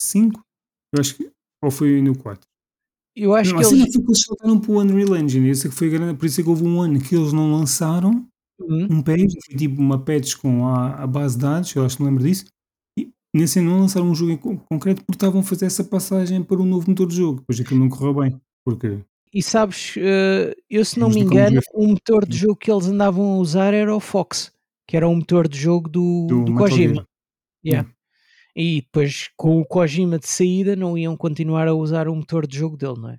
[0.03, 0.45] 5,
[0.93, 1.31] eu acho que,
[1.63, 2.48] ou foi no 4?
[3.19, 3.95] Eu acho não, que assim eles...
[3.95, 5.49] foi que eles saltaram para o Unreal Engine.
[5.49, 8.27] Esse que foi grande, por isso é que houve um ano que eles não lançaram
[8.61, 8.89] uhum.
[8.91, 12.03] um patch, foi tipo uma patch com a, a, base de dados, eu acho que
[12.03, 12.45] me lembro disso.
[12.99, 16.43] E nesse ano não lançaram um jogo em concreto porque estavam a fazer essa passagem
[16.43, 17.41] para um novo motor de jogo.
[17.41, 18.41] Depois aquilo não correu bem.
[18.65, 18.99] Porque
[19.33, 23.35] e sabes, uh, eu se não me engano, o motor de jogo que eles andavam
[23.35, 24.53] a usar era o Fox,
[24.87, 27.07] que era o motor de jogo do, do, do Kojima.
[27.65, 27.89] Yeah.
[28.57, 32.59] E depois, com o Kojima de saída, não iam continuar a usar o motor de
[32.59, 33.19] jogo dele, não é?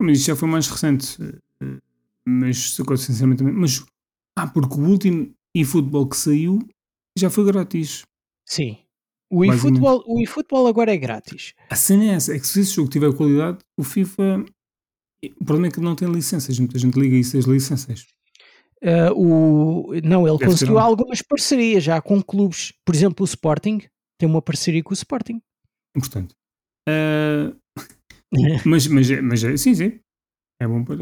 [0.00, 1.16] Mas isso já foi mais recente.
[1.62, 1.78] Eh,
[2.26, 3.84] mas, sinceramente, mas
[4.36, 6.58] Ah, porque o último eFootball que saiu
[7.18, 8.02] já foi grátis.
[8.46, 8.78] Sim.
[9.30, 11.54] O eFootball, o eFootball agora é grátis.
[11.68, 14.44] A cena é essa, é que se esse jogo tiver qualidade, o FIFA.
[15.38, 18.06] O problema é que não tem licenças, muita gente liga isso às licenças.
[18.82, 20.78] Uh, o, não, ele Deve conseguiu um.
[20.78, 22.72] algumas parcerias já com clubes.
[22.84, 23.82] Por exemplo, o Sporting
[24.20, 25.40] tem uma parceria com o Sporting.
[25.96, 26.34] Importante.
[26.88, 27.52] Ah,
[28.66, 29.98] mas, mas, mas é, sim, sim.
[30.62, 30.96] É bom para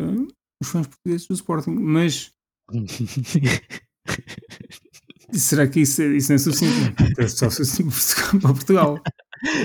[0.63, 1.73] os fãs portugueses do Sporting.
[1.73, 2.31] Mas
[5.33, 6.95] será que isso, isso não é suficiente?
[7.19, 7.95] É só suficiente
[8.41, 9.01] para Portugal.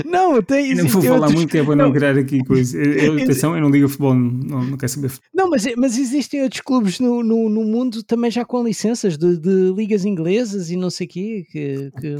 [0.05, 1.93] não, tem Não vou falar outros- muito, é para não não.
[1.93, 2.77] criar aqui coisa.
[2.77, 5.11] Eu, eu, atenção, eu não ligo a futebol, não, não quero saber.
[5.33, 9.37] Não, mas, mas existem outros clubes no, no, no mundo também já com licenças de,
[9.37, 11.45] de ligas inglesas e não sei o quê.
[11.51, 12.15] Que, que-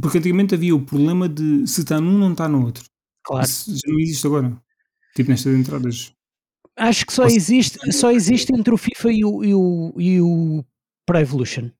[0.00, 2.84] Porque antigamente havia o problema de se está num, não está no outro.
[3.24, 3.44] claro.
[3.46, 4.56] Isso já não existe agora.
[5.14, 6.12] Tipo nestas entradas.
[6.78, 10.64] Acho que só existe, só existe entre o FIFA e o, e o, e o
[11.06, 11.70] Pro Evolution.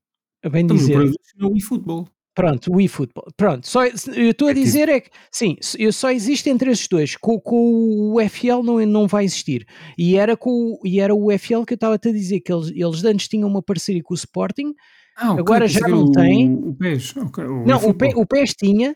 [0.43, 0.93] A bem Então, dizer.
[0.97, 2.09] o Evolution é o eFootball.
[2.35, 3.27] Pronto, o eFootball.
[3.35, 6.87] Pronto, só, eu estou a É dizer é que, sim, eu só existe entre esses
[6.87, 7.15] dois.
[7.15, 9.67] Com, com o FL não, não vai existir.
[9.97, 12.71] E era, com, o- e era o FL que eu estava-te a dizer, que eles,
[12.75, 14.73] eles antes tinham uma parceria com o Sporting.
[15.19, 16.53] Ah, Agora já não o, tem.
[16.53, 17.17] O PES.
[17.17, 18.95] ok, o não, o, P, o PES tinha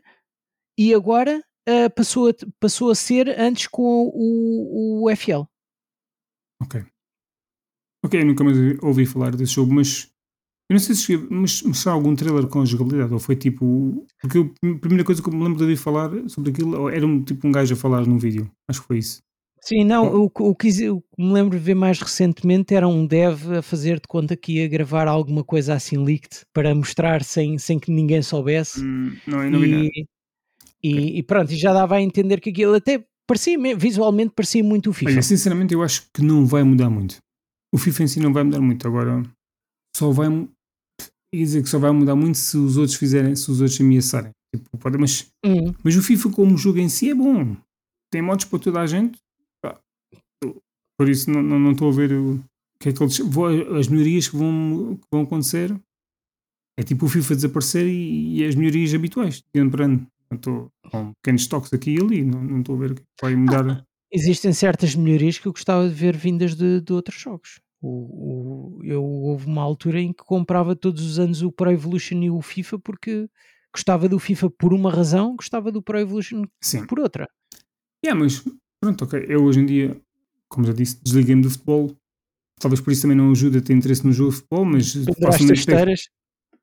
[0.78, 5.44] e agora ah, passou, a, passou a ser antes com o, o FL.
[6.62, 6.86] Ok.
[8.06, 10.12] Ok, nunca mais ouvi falar desse jogo, mas
[10.70, 14.06] eu não sei se cheguei, mas mostrar algum trailer com a jogabilidade, ou foi tipo.
[14.22, 17.06] Porque eu- a primeira coisa que eu me lembro de ouvir falar sobre aquilo era
[17.06, 18.50] um, tipo um gajo a falar num vídeo.
[18.70, 19.22] Acho que foi isso.
[19.64, 22.88] Sim, não, o, que- o, que o que me lembro de ver mais recentemente era
[22.88, 27.24] um dev a fazer de conta que ia gravar alguma coisa assim leaked para mostrar
[27.24, 28.82] sem, sem que ninguém soubesse.
[28.82, 29.64] Hum, não, não.
[29.64, 30.08] E,
[30.84, 34.64] e, e pronto, e já dava a entender que aquilo até parecia, me- visualmente parecia
[34.64, 35.12] muito o FIFA.
[35.12, 37.18] Olha, sinceramente, eu acho que não vai mudar muito.
[37.74, 38.88] O FIFA em si não vai mudar muito.
[38.88, 39.22] Agora,
[39.96, 40.28] só vai.
[40.28, 44.32] Ia dizer que só vai mudar muito se os outros fizerem, se os outros ameaçarem.
[44.54, 47.56] Tipo, pode, mas, Hum, mas o FIFA, como jogo em si, é bom.
[48.12, 49.18] Tem modos para toda a gente.
[51.02, 52.40] Por isso, não, não, não estou a ver o
[52.80, 53.20] que é que eles.
[53.76, 55.76] as melhorias que vão, que vão acontecer.
[56.78, 60.08] É tipo o FIFA desaparecer e, e as melhorias habituais, de ano para ano.
[60.32, 62.24] Estou com pequenos toques aqui e ali.
[62.24, 63.84] Não estou a ver o que vai mudar.
[64.14, 67.60] existem certas melhorias que eu gostava de ver vindas de, de outros jogos.
[67.82, 72.22] O, o- eu houve uma altura em que comprava todos os anos o Pro Evolution
[72.22, 73.28] e o FIFA porque
[73.74, 76.86] gostava do FIFA por uma razão, gostava do Pro Evolution Sim.
[76.86, 77.28] por outra.
[78.06, 78.44] Yeah, mas
[78.80, 79.26] pronto, ok.
[79.28, 80.00] Eu hoje em dia,
[80.52, 81.96] como já disse, desliguei-me do futebol.
[82.60, 85.52] Talvez por isso também não ajude a ter interesse no jogo de futebol, mas Penduraste
[85.52, 86.02] as esteiras,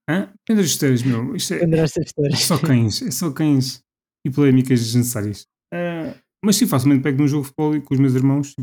[0.09, 0.33] Hã?
[0.47, 1.35] Pendura as esteiras, meu.
[1.37, 2.39] Isto é, penduraste as é esteiras.
[2.41, 3.81] só cães, é só cães
[4.27, 5.47] e polémicas desnecessárias.
[5.73, 6.15] Ah,
[6.45, 8.55] mas sim, facilmente pego num jogo de futebol e com os meus irmãos,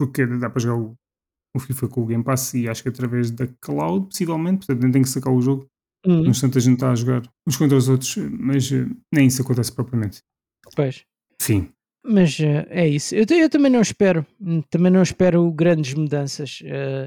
[0.00, 0.94] porque dá para jogar o,
[1.54, 4.92] o FIFA com o Game Pass e acho que através da cloud, possivelmente, portanto nem
[4.92, 5.66] tenho que sacar o jogo.
[6.06, 9.26] Hum, No instante a gente está a jogar uns contra os outros, mas eh, nem
[9.26, 10.20] isso acontece propriamente.
[10.74, 11.04] pois.
[11.40, 11.68] Sim.
[12.04, 13.14] Mas eh, é isso.
[13.14, 14.24] Eu, eu também não espero,
[14.70, 16.60] também não espero grandes mudanças.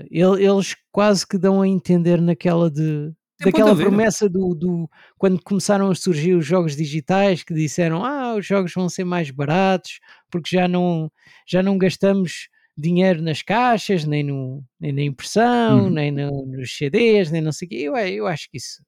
[0.10, 5.42] Ele- eles quase que dão a entender naquela de Tem daquela promessa do, do quando
[5.44, 10.00] começaram a surgir os jogos digitais que disseram ah os jogos vão ser mais baratos
[10.30, 11.12] porque já não
[11.48, 15.90] já não gastamos dinheiro nas caixas nem no nem na impressão Uhum.
[15.90, 17.76] nem no- nos CDs nem não sei o quê.
[17.78, 18.84] Eu, eu acho que isso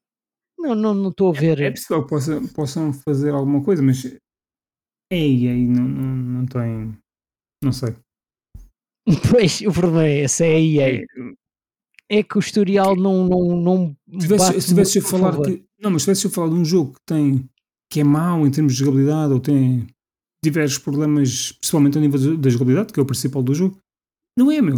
[0.60, 4.04] não não não estou a ver É possível que possa, possam fazer alguma coisa, mas
[5.14, 6.98] ei, ei, não, não, não tem.
[7.64, 7.96] Não sei.
[9.32, 11.04] pois o problema é esse é a EA
[12.10, 15.64] É, é que o historial não, não, não se tivesse, se tivesse muito falar que.
[15.80, 17.50] Não, mas se tivesse a falar de um jogo que tem.
[17.92, 19.88] que é mau em termos de jogabilidade ou tem
[20.44, 23.78] diversos problemas, principalmente a nível da jogabilidade, que é o principal do jogo,
[24.38, 24.76] não é, meu.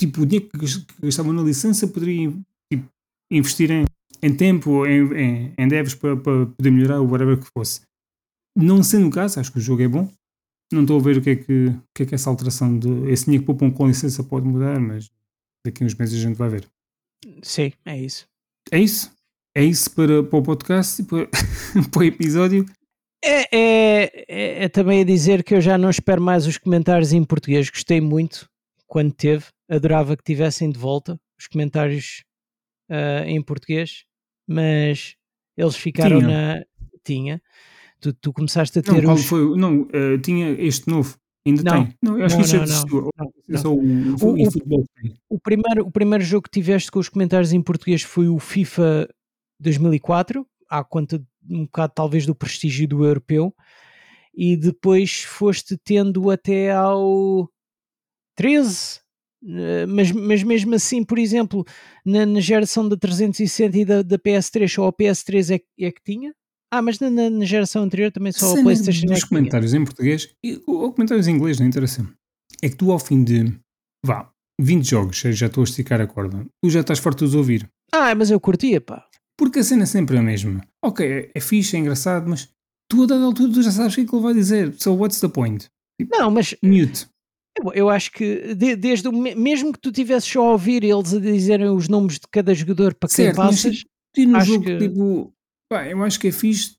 [0.00, 2.30] Tipo, o dinheiro que gas- que gastavam na licença poderia
[2.70, 2.86] tipo,
[3.30, 3.84] investir em,
[4.22, 7.80] em tempo ou em, em, em devs para, para poder melhorar o whatever que fosse.
[8.56, 10.10] Não sendo o caso, acho que o jogo é bom.
[10.72, 12.88] Não estou a ver o que é que, o que, é que essa alteração de.
[13.10, 15.10] Esse dinheiro que poupam com licença pode mudar, mas
[15.64, 16.66] daqui a uns meses a gente vai ver.
[17.42, 18.26] sim, é isso
[18.72, 19.14] É isso?
[19.54, 21.28] É isso para, para o podcast e para,
[21.90, 22.66] para o episódio?
[23.26, 27.12] é, é, é, é também a dizer que eu já não espero mais os comentários
[27.12, 28.48] em português gostei muito
[28.86, 32.22] quando teve, adorava que tivessem de volta os comentários
[32.88, 34.04] ah, em português
[34.48, 35.16] mas
[35.56, 36.30] eles ficaram Tinham.
[36.30, 36.64] na
[37.04, 37.42] tinha
[38.00, 39.56] tu, tu começaste a Não, ter qual os foi?
[39.56, 41.16] Não, eh, tinha este novo.
[41.46, 41.84] Ainda Não.
[41.84, 41.94] tem.
[42.02, 42.66] Não, eu acho Não, que isso não, não.
[42.68, 43.10] desistiu.
[43.18, 43.58] Não, É não.
[43.60, 44.84] só o, o, O- o- futebol
[45.42, 49.08] primeiro, o primeiro jogo que tiveste com os comentários em português foi o FIFA
[49.60, 53.54] 2004, à conta um bocado talvez do prestígio do europeu,
[54.34, 57.48] e depois foste tendo até ao
[58.36, 59.00] 13,
[59.42, 61.64] Uh, mas, mas mesmo assim, por exemplo,
[62.04, 66.02] na, na geração da 360 e da, da PS3, só a PS3 é, é que
[66.02, 66.34] tinha?
[66.72, 69.84] Ah, mas na, na, na geração anterior também só a PlayStation dos é comentários em
[69.84, 72.06] português e ou comentários em inglês, não interessa.
[72.62, 73.52] É que tu, ao fim de
[74.04, 77.34] vá, 20 jogos, já estou a esticar a corda, tu já estás farto de os
[77.34, 77.68] ouvir.
[77.92, 79.06] Ah, mas eu curtia, pá.
[79.38, 80.62] Porque a cena é sempre a mesma.
[80.82, 82.48] Ok, é, é fixe, é engraçado, mas
[82.90, 84.74] tu a dada altura tu já sabes o que é que ele vai dizer.
[84.78, 85.66] So what's the point?
[86.00, 87.06] Tipo, não, mas mute.
[87.58, 91.14] Eu, eu acho que de, desde o, mesmo que tu tivesses só a ouvir eles
[91.14, 93.84] a dizerem os nomes de cada jogador para quem certo, passas,
[94.16, 94.78] mas, no acho jogo, que...
[94.78, 95.32] tipo,
[95.70, 96.76] pá, eu acho que é fixe.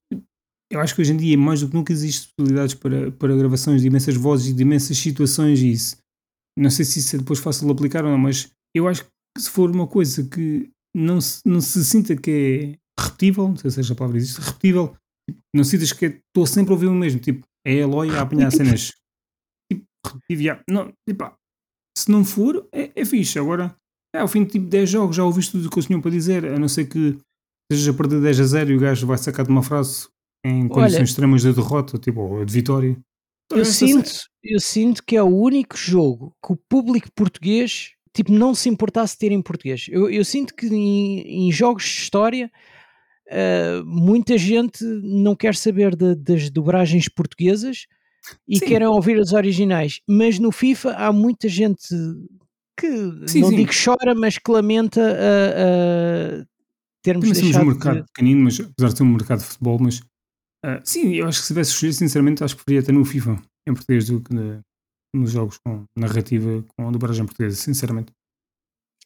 [0.72, 3.82] Eu acho que hoje em dia, mais do que nunca, existem possibilidades para, para gravações
[3.82, 5.98] de imensas vozes e de imensas situações e isso.
[6.58, 9.10] Não sei se isso é depois fácil de aplicar ou não, mas eu acho que
[9.38, 13.72] se for uma coisa que não se, não se sinta que é repetível, não sei
[13.72, 14.96] se a palavra existe, repetível,
[15.30, 18.10] tipo, não sintas que estou é, sempre a ouvir o mesmo, tipo, é a Eloy
[18.10, 18.94] a apanhar cenas
[19.72, 21.32] tipo, repetitivo, não, tipo,
[21.98, 23.76] se não for, é, é fixe, agora,
[24.16, 26.12] é, ao fim de tipo 10 jogos já ouviste tudo o que eles tinham para
[26.12, 27.18] dizer, a não ser que
[27.70, 30.08] estejas a perder 10 a 0 e o gajo vai sacar de uma frase
[30.46, 32.98] em condições Olha, extremas de derrota, tipo, de vitória.
[33.52, 34.12] Eu sinto,
[34.44, 39.16] eu sinto que é o único jogo que o público português tipo, não se importasse
[39.18, 39.86] ter em português.
[39.90, 42.52] Eu, eu sinto que em, em, jogos de história
[43.28, 47.86] uh, muita gente não quer saber de, das dobragens portuguesas
[48.48, 48.66] e sim.
[48.66, 51.88] querem ouvir as originais, mas no FIFA há muita gente
[52.76, 52.88] que
[53.28, 53.56] sim, não sim.
[53.56, 56.46] digo chora, mas que lamenta a, a
[57.04, 58.06] termos Também deixado um mercado de...
[58.14, 60.00] pequenino, mas apesar de ser um mercado de futebol, mas
[60.66, 63.42] uh, sim, eu acho que se tivesse escolhido, sinceramente, acho que preferia ter no FIFA
[63.68, 64.60] em português do que na,
[65.16, 68.12] nos jogos com narrativa com a dobragem portuguesa, sinceramente.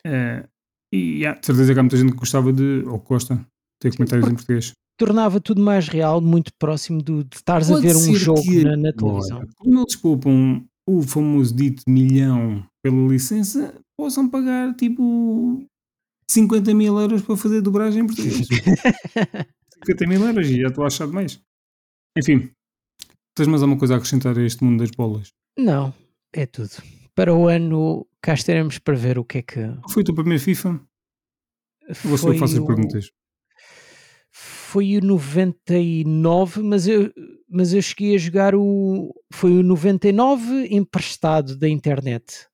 [0.05, 0.47] Uh,
[0.93, 3.45] e yeah, de certeza que há muita gente que gostava de, ou gosta, de
[3.79, 4.73] ter comentários em português.
[4.97, 8.63] Tornava tudo mais real, muito próximo do, de estares Pode a ver um jogo que,
[8.63, 9.41] na, na televisão.
[9.57, 15.65] Como eles poupam o famoso dito milhão pela licença, possam pagar tipo
[16.31, 18.47] 50 mil euros para fazer dobragem em português.
[19.85, 21.41] 50 mil euros e já estou a achar demais.
[22.17, 22.51] Enfim,
[23.35, 25.33] tens mais alguma coisa a acrescentar a este mundo das bolas?
[25.57, 25.93] Não,
[26.31, 26.71] é tudo.
[27.13, 29.59] Para o ano cá estaremos para ver o que é que.
[29.89, 30.79] Foi o teu primeiro FIFA?
[32.09, 33.11] Ou se eu faço as perguntas?
[34.31, 37.11] Foi o 99, mas eu,
[37.49, 39.13] mas eu cheguei a jogar o.
[39.33, 42.47] Foi o 99 emprestado da internet.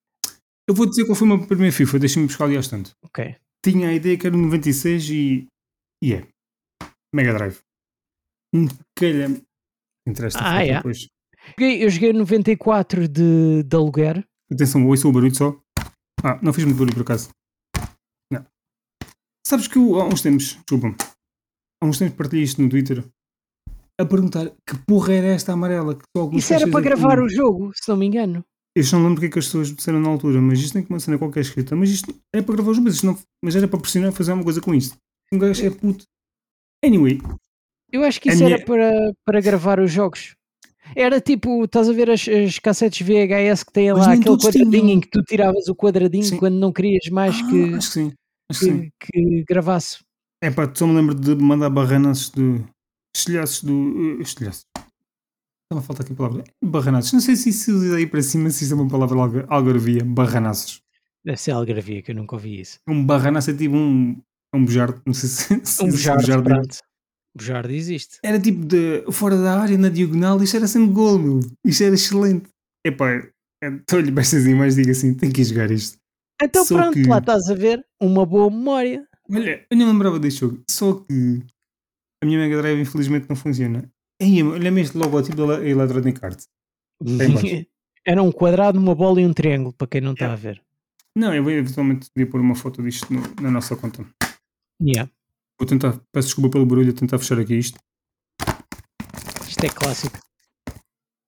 [0.67, 2.95] Eu vou dizer qual foi o meu primeiro FIFA, deixa-me buscar ali às tanto.
[3.03, 3.36] Ok.
[3.70, 5.47] Tinha a ideia que era o 96 e.
[6.01, 6.26] E é.
[7.13, 7.59] Mega Drive.
[8.55, 8.65] Um
[8.97, 9.41] calham.
[10.07, 10.76] Interessa ah, é.
[10.78, 11.09] depois.
[11.59, 14.26] Eu joguei 94 de, de aluguer.
[14.49, 15.59] Atenção, ouço o barulho só.
[16.24, 17.30] Ah, não fiz muito barulho por acaso.
[18.32, 18.45] Não.
[19.45, 20.95] Sabes que eu, há uns tempos, desculpa
[21.84, 23.03] há uns tempos partilhei isto no Twitter
[23.99, 25.93] a perguntar que porra era esta amarela.
[25.95, 28.45] Que só Isso era para gravar o jogo, se não me engano.
[28.78, 30.89] Eu não lembro porque é que as pessoas disseram na altura, mas isto tem que
[30.91, 31.75] uma cena qualquer escrita.
[31.75, 34.43] Mas isto é para gravar o jogo, mas, não, mas era para pressionar fazer alguma
[34.43, 34.95] coisa com isto.
[35.34, 36.05] Um gajo é puto.
[36.86, 37.19] Anyway.
[37.91, 38.65] Eu acho que isso era minha...
[38.65, 40.36] para, para gravar os jogos.
[40.95, 44.89] Era tipo, estás a ver as, as cassetes VHS que têm lá aquele quadradinho tinham.
[44.89, 46.38] em que tu tiravas o quadradinho sim.
[46.38, 48.13] quando não querias mais ah, que, acho que, sim.
[48.49, 49.97] Acho que, que, que gravasse.
[50.41, 52.61] É pá, só me lembro de mandar barranaços de
[53.15, 53.73] estilhaços do.
[53.73, 54.63] Uh, estilhaços.
[55.70, 56.43] Estava a faltar aqui a palavra.
[56.63, 57.11] Barranaços.
[57.11, 60.03] Não sei se isso usa aí para cima, se isso é uma palavra algar algarvia.
[60.05, 60.82] Barranaços.
[61.26, 62.80] Deve ser algarvia, que eu nunca ouvi isso.
[62.88, 64.18] Um barranaço é tipo um.
[64.55, 65.01] Um bujardo.
[65.05, 65.59] Não sei se.
[65.65, 66.78] se um bujardo, bujardo, pronto.
[67.38, 68.18] Bujardo existe.
[68.24, 71.39] Era tipo de fora da área, na diagonal, isto era sempre gol, meu.
[71.65, 72.49] Isto era excelente.
[72.86, 73.22] Epá,
[73.61, 75.97] estou-lhe bestas mais digo assim, tem que ir jogar isto.
[76.41, 77.03] Então Só pronto, que...
[77.07, 79.05] lá estás a ver uma boa memória.
[79.30, 81.43] Olha, eu nem lembrava deste jogo, só que
[82.24, 83.91] a minha Mega Drive infelizmente não funciona.
[84.22, 86.47] Olha-me este logotipo da Electronic Arts.
[88.05, 90.34] Era um quadrado, uma bola e um triângulo, para quem não está yeah.
[90.34, 90.63] a ver.
[91.15, 94.05] Não, eu vou eventualmente podia pôr uma foto disto no, na nossa conta.
[94.82, 95.11] Yeah.
[95.59, 97.80] Vou tentar, peço desculpa pelo barulho, vou tentar fechar aqui isto.
[99.47, 100.20] Isto é clássico.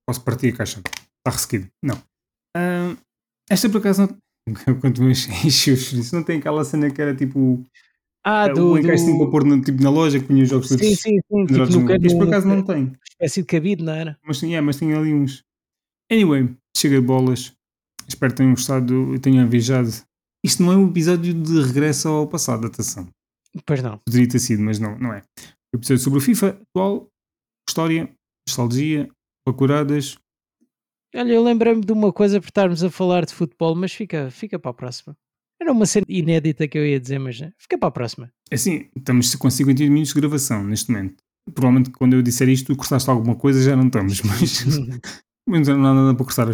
[0.08, 0.80] Posso partir a caixa.
[0.80, 1.68] Está ressequido.
[1.84, 1.96] Não.
[2.56, 2.98] Uh,
[3.50, 4.76] esta por acaso não.
[4.80, 7.64] Quanto mais enchi os não tem aquela cena que era tipo.
[8.24, 8.72] Ah, uh, do.
[8.74, 9.18] O encaixe do...
[9.18, 11.86] para pôr no, tipo, na loja que punha os jogos sim, sim, sim, tipo no,
[12.18, 12.92] por acaso não tem.
[13.10, 14.18] Espécie de cabido, não era?
[14.26, 15.44] Mas, yeah, mas tinha ali uns.
[16.12, 17.54] Anyway, chega de bolas.
[18.08, 19.90] Espero que tenham gostado e tenham viajado.
[20.44, 23.08] Isto não é um episódio de regresso ao passado, atenção.
[23.66, 23.98] Pois não.
[24.00, 25.22] Poderia ter sido, mas não, não é.
[25.74, 27.08] O episódio sobre o FIFA atual,
[27.68, 28.10] história,
[28.48, 29.10] nostalgia,
[29.46, 30.18] procuradas.
[31.16, 34.58] Olha, eu lembrei-me de uma coisa por estarmos a falar de futebol, mas fica, fica
[34.58, 35.16] para a próxima.
[35.62, 38.32] Era uma cena inédita que eu ia dizer, mas né, fica para a próxima.
[38.50, 41.16] É assim, estamos com 50 minutos de gravação neste momento.
[41.54, 44.66] Provavelmente quando eu disser isto, tu cortaste alguma coisa, já não estamos, mas,
[45.48, 46.48] mas não há nada para cortar.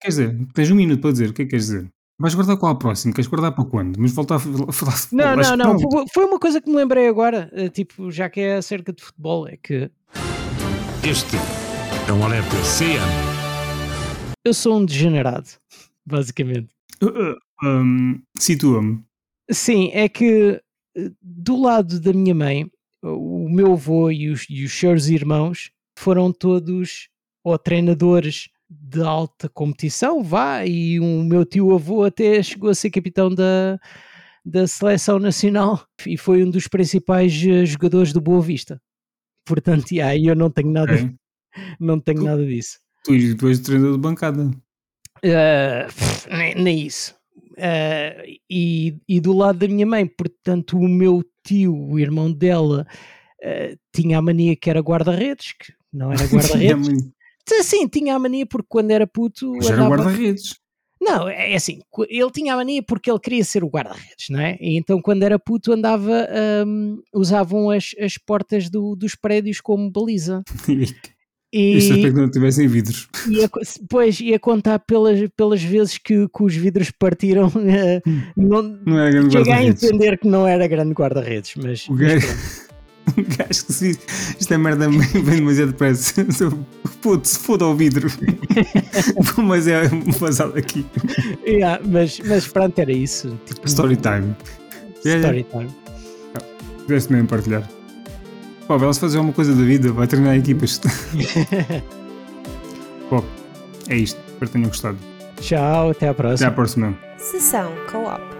[0.00, 1.88] Quer dizer, tens um minuto para dizer, o que é que queres dizer?
[2.20, 3.14] Vais guardar qual a próximo?
[3.14, 3.96] Queres guardar para quando?
[3.98, 5.26] Mas voltar a falar de futebol.
[5.26, 5.80] Não, não, não.
[5.80, 9.02] Foi- Foi uma coisa que me lembrei agora, eh, tipo, já que é acerca de
[9.02, 9.90] futebol, é que
[11.02, 11.36] Este
[12.08, 13.00] é um alerta CM.
[14.44, 15.48] eu sou um degenerado,
[16.06, 16.68] basicamente.
[17.02, 19.02] Uh, uh, um, Situa-me.
[19.50, 20.60] Sim, é que
[20.96, 22.70] eh, do lado da minha mãe,
[23.02, 27.08] o meu avô e os, e os seus irmãos foram todos
[27.44, 32.90] ou treinadores de alta competição, vá, e o meu tio avô até chegou a ser
[32.90, 33.78] capitão da,
[34.44, 38.80] da seleção nacional e foi um dos principais eh, jogadores do Boa Vista.
[39.44, 41.10] Portanto, aí eu não tenho nada, ok?
[41.80, 42.78] não tenho Tu- nada disso.
[43.02, 44.50] Tu depois de treinador de bancada.
[45.24, 47.14] Uh, pff, nem, nem isso.
[47.60, 52.86] Uh, e, e do lado da minha mãe, portanto, o meu tio, o irmão dela,
[53.42, 56.88] uh, tinha a mania que era guarda-redes, que não era guarda-redes.
[57.62, 59.54] Sim, tinha a mania porque quando era puto.
[59.56, 60.58] Era andava- guarda-redes.
[61.02, 64.38] Não, é assim, qu- ele tinha a mania porque ele queria ser o guarda-redes, não
[64.40, 64.56] é?
[64.60, 66.28] E então quando era puto andava,
[66.66, 70.42] hum, usavam as, as portas do- dos prédios como baliza.
[71.52, 73.08] E, Este aspecto não tivessem vidros.
[73.28, 73.50] ia,
[73.88, 78.00] pois, ia contar pelas, pelas vezes que, que os vidros partiram, eh,
[78.36, 82.26] não, Não era grande cheguei a entender que não era grande guarda-redes, mas, O gajo,
[83.18, 83.98] o gajo que se diz,
[84.38, 84.88] isto é merda,
[85.24, 86.24] vem demasiado depressa.
[87.02, 88.08] Puto, se foda ao vidro.
[89.38, 89.88] mas é
[90.18, 90.86] vazado aqui.
[91.44, 93.36] Yeah, mas, mas pronto, era isso.
[93.46, 94.36] Tipo, Story time.
[95.04, 95.70] Story time.
[96.86, 97.68] Pudeste mesmo partilhar.
[98.70, 100.80] Pá, vai fazer alguma coisa da vida, vai treinar equipas.
[103.10, 103.24] Bom,
[103.88, 104.16] é isto.
[104.28, 104.96] Espero que tenham gostado.
[105.40, 106.48] Tchau, até à Até próxima.
[106.48, 106.98] à próxima.
[107.18, 108.39] Sessão Co-op.